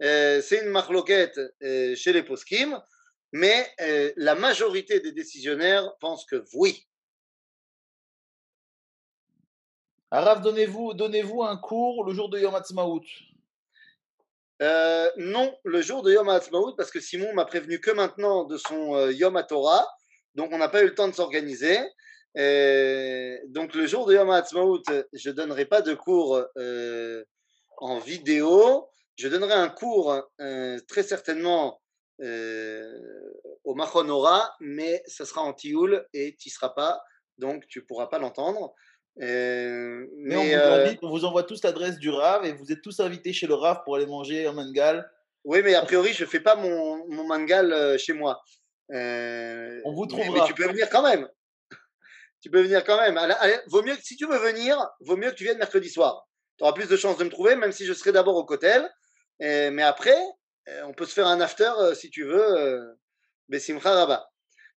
Euh, 0.03 0.43
C'est 0.43 0.63
une 0.63 0.69
marloquette 0.69 1.41
euh, 1.63 1.95
chez 1.95 2.13
les 2.13 2.23
poskim, 2.23 2.79
mais 3.33 3.67
la 4.17 4.35
majorité 4.35 5.01
des 5.01 5.13
décisionnaires 5.13 5.97
pensent 6.01 6.27
que 6.27 6.45
oui. 6.53 6.87
Rav, 10.20 10.42
donnez-vous 10.42 10.92
donnez 10.92 11.22
un 11.22 11.57
cours 11.57 12.05
le 12.05 12.12
jour 12.12 12.29
de 12.29 12.38
Yom 12.38 12.55
Ha'atzmaut. 12.55 13.01
Euh, 14.61 15.11
non, 15.16 15.57
le 15.64 15.81
jour 15.81 16.03
de 16.03 16.12
Yom 16.12 16.29
HaAtzmaut, 16.29 16.75
parce 16.77 16.90
que 16.90 17.01
Simon 17.01 17.33
m'a 17.33 17.46
prévenu 17.46 17.81
que 17.81 17.90
maintenant 17.90 18.44
de 18.44 18.59
son 18.59 18.94
euh, 18.94 19.11
Yom 19.11 19.38
HaTorah, 19.38 19.88
donc 20.35 20.51
on 20.53 20.59
n'a 20.59 20.68
pas 20.68 20.83
eu 20.83 20.88
le 20.88 20.94
temps 20.94 21.09
de 21.09 21.14
s'organiser. 21.14 21.79
donc 23.46 23.75
le 23.75 23.87
jour 23.87 24.05
de 24.05 24.14
Yom 24.14 24.29
HaAtzmaut, 24.29 24.83
je 25.14 25.31
ne 25.31 25.35
donnerai 25.35 25.64
pas 25.64 25.81
de 25.81 25.94
cours 25.94 26.44
euh, 26.59 27.25
en 27.79 27.98
vidéo, 27.98 28.90
je 29.16 29.29
donnerai 29.29 29.55
un 29.55 29.70
cours 29.70 30.14
très 30.88 31.05
certainement 31.05 31.81
au 32.20 33.75
Machonora, 33.75 34.55
mais 34.61 35.03
ça 35.07 35.25
sera 35.25 35.40
en 35.40 35.55
tioul 35.55 36.07
et 36.12 36.37
tu 36.38 36.51
ne 36.51 36.53
seras 36.53 36.68
pas, 36.68 37.03
donc 37.38 37.66
tu 37.66 37.79
ne 37.79 37.85
pourras 37.85 38.09
pas 38.09 38.18
l'entendre. 38.18 38.75
Euh, 39.20 40.07
mais, 40.16 40.55
euh, 40.55 40.94
on, 41.03 41.11
vous 41.11 41.25
envoie 41.25 41.42
tous 41.42 41.62
l'adresse 41.62 41.98
du 41.98 42.09
RAV 42.09 42.46
et 42.46 42.53
vous 42.53 42.72
êtes 42.72 42.81
tous 42.81 43.01
invités 43.01 43.33
chez 43.33 43.46
le 43.46 43.55
RAV 43.55 43.83
pour 43.85 43.96
aller 43.96 44.07
manger 44.07 44.46
un 44.46 44.53
mangal. 44.53 45.11
Oui, 45.44 45.61
mais 45.62 45.75
a 45.75 45.83
priori, 45.83 46.12
je 46.12 46.25
ne 46.25 46.29
fais 46.29 46.40
pas 46.40 46.55
mon, 46.55 47.07
mon 47.09 47.25
mangal 47.25 47.72
euh, 47.72 47.98
chez 47.98 48.12
moi. 48.12 48.42
on 48.88 49.92
vous 49.92 50.07
trouvera. 50.07 50.40
Mais, 50.40 50.46
tu 50.46 50.55
peux 50.55 50.68
venir 50.68 50.88
quand 50.88 51.03
même. 51.03 51.29
tu 52.40 52.51
peux 52.51 52.62
venir 52.62 52.85
quand 52.85 52.98
même. 52.98 53.18
vaut 53.66 53.83
mieux 53.83 53.96
si 54.03 54.16
tu 54.16 54.27
veux 54.27 54.38
venir, 54.38 54.79
vaut 55.01 55.16
mieux 55.16 55.31
que 55.31 55.37
tu 55.37 55.44
viennes 55.44 55.59
mercredi 55.59 55.90
soir. 55.90 56.27
Tu 56.57 56.64
auras 56.64 56.72
plus 56.72 56.88
de 56.88 56.96
chances 56.96 57.18
de 57.18 57.25
me 57.25 57.31
trouver, 57.31 57.57
même 57.57 57.72
si 57.72 57.85
je 57.85 57.92
serai 57.92 58.12
d'abord 58.12 58.37
au 58.37 58.44
cotel. 58.44 58.88
mais 59.40 59.83
après, 59.83 60.18
on 60.85 60.92
peut 60.94 61.07
se 61.07 61.12
faire 61.12 61.27
un 61.27 61.40
after 61.40 61.72
si 61.94 62.09
tu 62.09 62.25
veux. 62.25 62.96
Bessimcha 63.48 63.92
Rabat. 63.92 64.32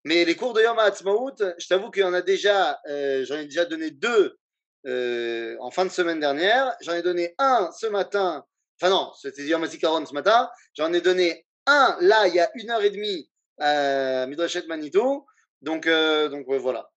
Mais 0.06 0.24
les 0.24 0.36
cours 0.36 0.54
de 0.54 0.62
Yom 0.62 0.78
HaAtzmaut, 0.78 1.34
je 1.58 1.68
t'avoue 1.68 1.90
qu'il 1.90 2.04
y 2.04 2.06
en 2.06 2.14
a 2.14 2.22
déjà, 2.22 2.80
euh, 2.88 3.26
j'en 3.26 3.38
ai 3.38 3.46
déjà 3.46 3.66
donné 3.66 3.90
deux 3.90 4.38
euh, 4.86 5.58
en 5.60 5.72
fin 5.72 5.84
de 5.84 5.90
semaine 5.90 6.20
dernière. 6.20 6.76
J'en 6.82 6.94
ai 6.94 7.02
donné 7.02 7.34
un 7.40 7.72
ce 7.72 7.88
matin. 7.88 8.46
Enfin 8.80 8.92
non, 8.92 9.12
c'était 9.20 9.44
Yom 9.46 9.64
HaZikaron 9.64 10.06
ce 10.06 10.14
matin. 10.14 10.52
J'en 10.76 10.94
ai 10.94 11.02
donné 11.02 11.48
un 11.66 11.98
là, 12.02 12.28
il 12.28 12.36
y 12.36 12.40
a 12.40 12.52
une 12.54 12.70
heure 12.70 12.84
et 12.84 12.92
demie 12.92 13.32
à 13.58 14.28
Midrashet 14.28 14.68
Manitou. 14.68 15.26
Donc, 15.64 15.88
euh, 15.88 16.30
donc 16.30 16.46
voilà. 16.48 16.92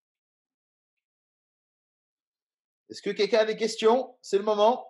Est-ce 2.91 3.01
que 3.01 3.11
quelqu'un 3.11 3.39
a 3.39 3.45
des 3.47 3.57
questions? 3.57 4.19
C'est 4.21 4.37
le 4.37 4.45
moment. 4.45 4.87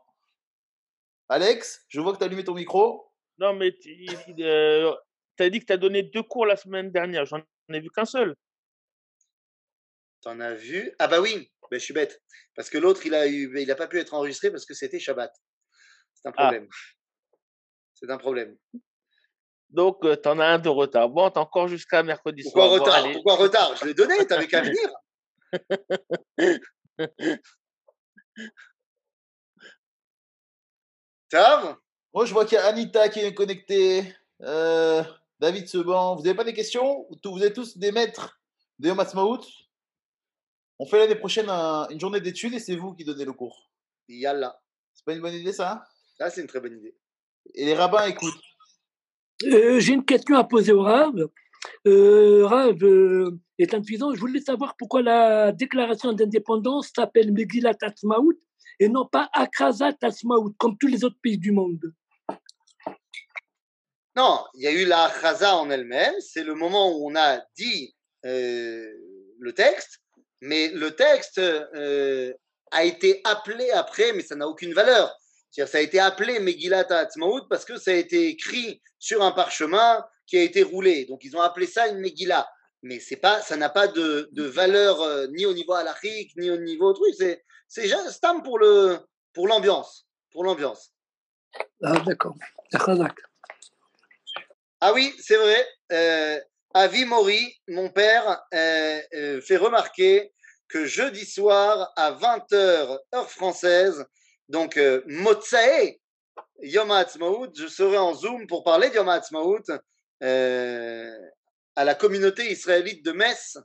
Alex, 1.29 1.85
je 1.87 2.01
vois 2.01 2.13
que 2.15 2.19
tu 2.19 2.25
as 2.25 2.27
allumé 2.27 2.43
ton 2.43 2.55
micro. 2.55 3.13
Non, 3.39 3.55
mais 3.55 3.77
tu 3.77 4.09
euh, 4.41 4.93
as 5.39 5.51
dit 5.51 5.61
que 5.61 5.67
tu 5.67 5.73
as 5.73 5.77
donné 5.77 6.03
deux 6.03 6.25
cours 6.25 6.47
la 6.47 6.57
semaine 6.57 6.91
dernière. 6.91 7.25
J'en 7.25 7.43
ai 7.75 7.81
vu 7.81 7.91
qu'un 7.91 8.05
seul. 8.05 8.35
T'en 10.23 10.41
as 10.41 10.55
vu? 10.55 10.93
Ah 10.99 11.07
bah 11.09 11.21
oui, 11.21 11.51
ben, 11.71 11.79
je 11.79 11.85
suis 11.85 11.95
bête. 11.95 12.21
Parce 12.55 12.71
que 12.71 12.79
l'autre, 12.79 13.07
il 13.07 13.15
a 13.15 13.27
eu, 13.29 13.53
il 13.61 13.71
a 13.71 13.77
pas 13.77 13.87
pu 13.87 13.99
être 13.99 14.15
enregistré 14.15 14.51
parce 14.51 14.67
que 14.67 14.75
c'était 14.75 14.99
Shabbat. 14.99 15.33
C'est 16.15 16.29
un 16.29 16.33
Ah. 16.37 16.43
problème. 16.43 16.69
C'est 17.95 18.11
un 18.11 18.19
problème. 18.19 18.57
Donc, 19.71 20.01
tu 20.01 20.29
en 20.29 20.39
as 20.41 20.47
un 20.47 20.59
de 20.59 20.69
retard. 20.69 21.09
Bon, 21.11 21.31
t'as 21.31 21.41
encore 21.41 21.69
jusqu'à 21.69 22.03
mercredi 22.03 22.43
Pourquoi 22.43 22.69
soir. 22.69 22.81
Retard? 22.81 23.13
Pourquoi 23.13 23.37
retard? 23.37 23.77
Je 23.77 23.85
l'ai 23.87 23.95
donné, 23.95 24.27
t'avais 24.27 24.47
qu'à 24.49 24.63
venir. 24.73 24.89
Tav 31.31 31.77
Moi, 32.15 32.25
je 32.27 32.33
vois 32.33 32.45
qu'il 32.45 32.57
y 32.57 32.61
a 32.61 32.67
Anita 32.67 33.09
qui 33.09 33.21
est 33.21 33.35
connectée. 33.35 34.15
euh, 34.43 35.03
David 35.41 35.69
Seban. 35.69 36.17
Vous 36.17 36.23
n'avez 36.23 36.37
pas 36.37 36.45
des 36.45 36.53
questions? 36.53 37.07
Vous 37.25 37.43
êtes 37.43 37.55
tous 37.55 37.79
des 37.79 37.93
maîtres 37.93 38.41
de 38.79 38.89
Yom 38.89 39.01
On 40.81 40.87
fait 40.87 40.99
l'année 40.99 41.15
prochaine 41.15 41.49
un- 41.49 41.89
une 41.89 42.01
journée 42.01 42.21
d'études 42.21 42.55
et 42.55 42.59
c'est 42.61 42.77
vous 42.77 42.95
qui 42.95 43.05
donnez 43.05 43.25
le 43.25 43.33
cours. 43.33 43.71
Yallah. 44.09 44.61
C'est 44.95 45.05
pas 45.05 45.15
une 45.15 45.21
bonne 45.21 45.35
idée, 45.35 45.53
ça 45.53 45.73
hein? 45.73 45.83
Ça, 46.19 46.31
c'est 46.31 46.41
une 46.41 46.47
très 46.47 46.61
bonne 46.61 46.77
idée. 46.77 46.97
Et 47.55 47.65
les 47.65 47.75
rabbins 47.75 48.05
écoutent. 48.07 48.41
Euh, 49.45 49.79
J'ai 49.79 49.93
une 49.95 50.05
question 50.05 50.37
à 50.37 50.45
poser 50.45 50.73
au 50.73 50.83
Rav. 50.83 51.15
Euh, 51.87 52.47
Rav, 52.47 52.83
euh, 52.83 53.39
est 53.59 53.73
insuffisant. 53.75 54.13
Je 54.15 54.21
voulais 54.21 54.41
savoir 54.41 54.77
pourquoi 54.77 55.03
la 55.03 55.53
déclaration 55.53 56.13
d'indépendance 56.13 56.91
s'appelle 56.95 57.33
Megillat 57.33 57.77
Atzmaout 57.83 58.35
et 58.81 58.89
non 58.89 59.07
pas 59.07 59.29
Akrazat 59.33 59.97
Atzmaout, 60.03 60.55
comme 60.59 60.77
tous 60.79 60.87
les 60.89 61.05
autres 61.05 61.19
pays 61.23 61.39
du 61.39 61.53
monde. 61.53 61.93
Non, 64.19 64.45
il 64.55 64.63
y 64.63 64.67
a 64.67 64.73
eu 64.73 64.85
la 64.85 65.13
chaza 65.21 65.55
en 65.55 65.71
elle-même. 65.71 66.15
C'est 66.19 66.43
le 66.43 66.57
moment 66.57 66.91
où 66.91 67.09
on 67.09 67.15
a 67.15 67.41
dit 67.57 67.95
euh, 68.27 68.93
le 69.39 69.53
texte, 69.53 70.01
mais 70.41 70.71
le 70.71 70.91
texte 70.91 71.39
euh, 71.39 72.33
a 72.73 72.83
été 72.83 73.21
appelé 73.23 73.71
après, 73.71 74.13
mais 74.15 74.23
ça 74.23 74.35
n'a 74.35 74.49
aucune 74.49 74.75
valeur. 74.75 75.17
Ça 75.53 75.79
a 75.79 75.81
été 75.81 76.01
appelé 76.01 76.41
Megillat 76.41 76.87
Ha'atzmaut 76.91 77.47
parce 77.49 77.65
que 77.65 77.79
ça 77.79 77.93
a 77.93 77.95
été 77.95 78.27
écrit 78.27 78.83
sur 78.99 79.23
un 79.23 79.31
parchemin 79.31 80.05
qui 80.27 80.37
a 80.37 80.43
été 80.43 80.65
roulé. 80.65 81.05
Donc, 81.05 81.23
ils 81.23 81.37
ont 81.37 81.41
appelé 81.41 81.69
ça 81.69 81.87
une 81.87 81.99
Megillah. 81.99 82.51
Mais 82.83 82.99
c'est 82.99 83.17
pas, 83.17 83.41
ça 83.41 83.57
n'a 83.57 83.69
pas 83.69 83.87
de, 83.87 84.29
de 84.33 84.43
valeur 84.43 85.01
euh, 85.01 85.29
ni 85.29 85.47
au 85.47 85.55
niveau 85.55 85.75
halachique, 85.75 86.33
ni 86.37 86.51
au 86.51 86.57
niveau 86.57 86.93
truc. 86.93 87.15
C'est, 87.69 87.87
juste 87.87 88.21
pour 88.43 88.59
le, 88.59 88.99
pour 89.33 89.47
l'ambiance, 89.47 90.09
pour 90.33 90.43
l'ambiance. 90.43 90.93
Ah, 91.85 92.01
d'accord. 92.05 92.35
Ah 94.81 94.93
oui, 94.93 95.13
c'est 95.19 95.37
vrai. 95.37 95.67
Euh, 95.93 96.41
Avi 96.75 97.05
Mori, 97.05 97.53
mon 97.67 97.91
père, 97.91 98.41
euh, 98.55 99.01
euh, 99.15 99.41
fait 99.41 99.57
remarquer 99.57 100.33
que 100.69 100.85
jeudi 100.85 101.25
soir 101.25 101.93
à 101.97 102.13
20h 102.13 102.99
heure 103.15 103.31
française, 103.31 104.05
donc 104.49 104.77
euh, 104.77 105.03
Motsae, 105.07 105.99
Yom 106.63 106.91
Ha'atzmaut, 106.91 107.49
je 107.57 107.67
serai 107.67 107.99
en 107.99 108.15
Zoom 108.15 108.47
pour 108.47 108.63
parler 108.63 108.91
de 108.91 108.95
Yom 108.95 109.09
Ha'atzmaut 109.09 109.65
euh, 110.23 111.19
à 111.75 111.85
la 111.85 111.95
communauté 111.95 112.51
israélite 112.53 113.05
de 113.05 113.13
Metz, 113.13 113.59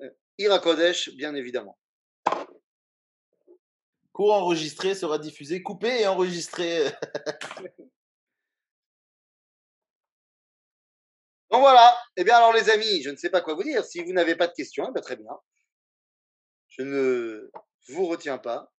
euh, 0.00 0.08
Ira 0.38 0.60
Kodesh, 0.60 1.10
bien 1.16 1.34
évidemment. 1.34 1.76
Cours 4.12 4.32
enregistré 4.32 4.94
sera 4.94 5.18
diffusé, 5.18 5.62
coupé 5.62 6.00
et 6.00 6.06
enregistré. 6.06 6.86
Donc 11.50 11.60
voilà. 11.60 11.96
Eh 12.16 12.24
bien 12.24 12.36
alors 12.36 12.52
les 12.52 12.70
amis, 12.70 13.02
je 13.02 13.10
ne 13.10 13.16
sais 13.16 13.30
pas 13.30 13.40
quoi 13.40 13.54
vous 13.54 13.62
dire. 13.62 13.84
Si 13.84 14.02
vous 14.02 14.12
n'avez 14.12 14.34
pas 14.36 14.46
de 14.48 14.52
questions, 14.52 14.86
eh 14.88 14.92
bien, 14.92 15.02
très 15.02 15.16
bien. 15.16 15.30
Je 16.68 16.82
ne 16.82 17.50
vous 17.88 18.06
retiens 18.06 18.38
pas. 18.38 18.72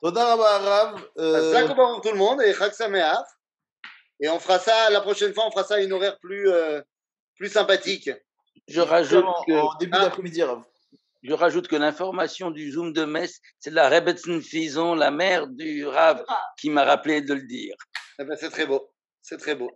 Toda 0.00 0.24
Rabba 0.24 0.58
Rav. 0.58 1.08
euh, 1.18 1.74
pour 1.74 2.00
tout 2.00 2.10
le 2.10 2.18
monde 2.18 2.42
et 2.42 2.52
Chag. 2.54 2.72
Et 4.20 4.28
on 4.28 4.38
fera 4.38 4.58
ça 4.58 4.90
la 4.90 5.00
prochaine 5.00 5.34
fois, 5.34 5.46
on 5.46 5.50
fera 5.50 5.64
ça 5.64 5.74
à 5.74 5.80
une 5.80 5.92
horaire 5.92 6.18
plus, 6.20 6.48
euh, 6.48 6.80
plus 7.36 7.48
sympathique. 7.50 8.10
Je 8.68 8.80
rajoute 8.80 9.24
que, 9.46 9.52
en 9.52 9.74
début 9.78 9.92
Ah. 9.94 10.04
d'après-midi, 10.04 10.42
Rav. 10.42 10.62
je 11.22 11.32
rajoute 11.34 11.68
que 11.68 11.76
l'information 11.76 12.50
du 12.50 12.72
Zoom 12.72 12.92
de 12.92 13.04
Metz, 13.04 13.40
c'est 13.60 13.70
la 13.70 13.88
Rebbetzin 13.88 14.40
Fison, 14.40 14.94
la 14.94 15.10
mère 15.10 15.46
du 15.48 15.86
Rav, 15.86 16.24
qui 16.58 16.70
m'a 16.70 16.84
rappelé 16.84 17.20
de 17.20 17.34
le 17.34 17.42
dire. 17.42 17.74
Eh 18.18 18.24
ben, 18.24 18.36
c'est 18.40 18.50
très 18.50 18.66
beau. 18.66 18.90
C'est 19.22 19.36
très 19.38 19.54
beau. 19.54 19.70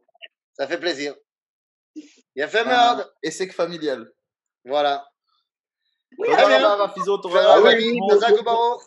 Ça 0.60 0.68
fait 0.68 0.78
plaisir. 0.78 1.14
Il 2.36 2.42
a 2.42 2.48
fait 2.48 2.66
merde. 2.66 3.10
Voilà. 4.66 5.08
Ah 6.18 6.20
le 6.20 7.78
oui, 7.78 7.98
monde. 7.98 8.20
Zach 8.20 8.44
Baruch. 8.44 8.82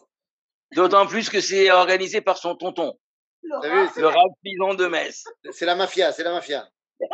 D'autant 0.76 1.08
plus 1.08 1.32
que 1.32 1.42
c'est 1.42 1.72
organisé 1.72 2.22
par 2.22 2.38
son 2.38 2.56
tonton, 2.56 2.94
vu, 3.42 3.90
le 3.98 4.10
Fison 4.46 4.76
de 4.76 4.86
Metz. 4.86 5.24
C'est 5.52 5.66
la 5.66 5.74
mafia, 5.74 6.12
c'est 6.12 6.24
la 6.24 6.34
mafia. 6.34 6.70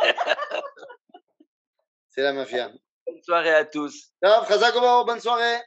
c'est 2.10 2.22
la 2.22 2.34
mafia. 2.34 2.70
Bonne 3.06 3.22
soirée 3.22 3.54
à 3.54 3.64
tous. 3.64 4.12
Bonne 4.20 5.20
soirée. 5.20 5.62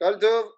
Kol 0.00 0.18
Tov. 0.18 0.50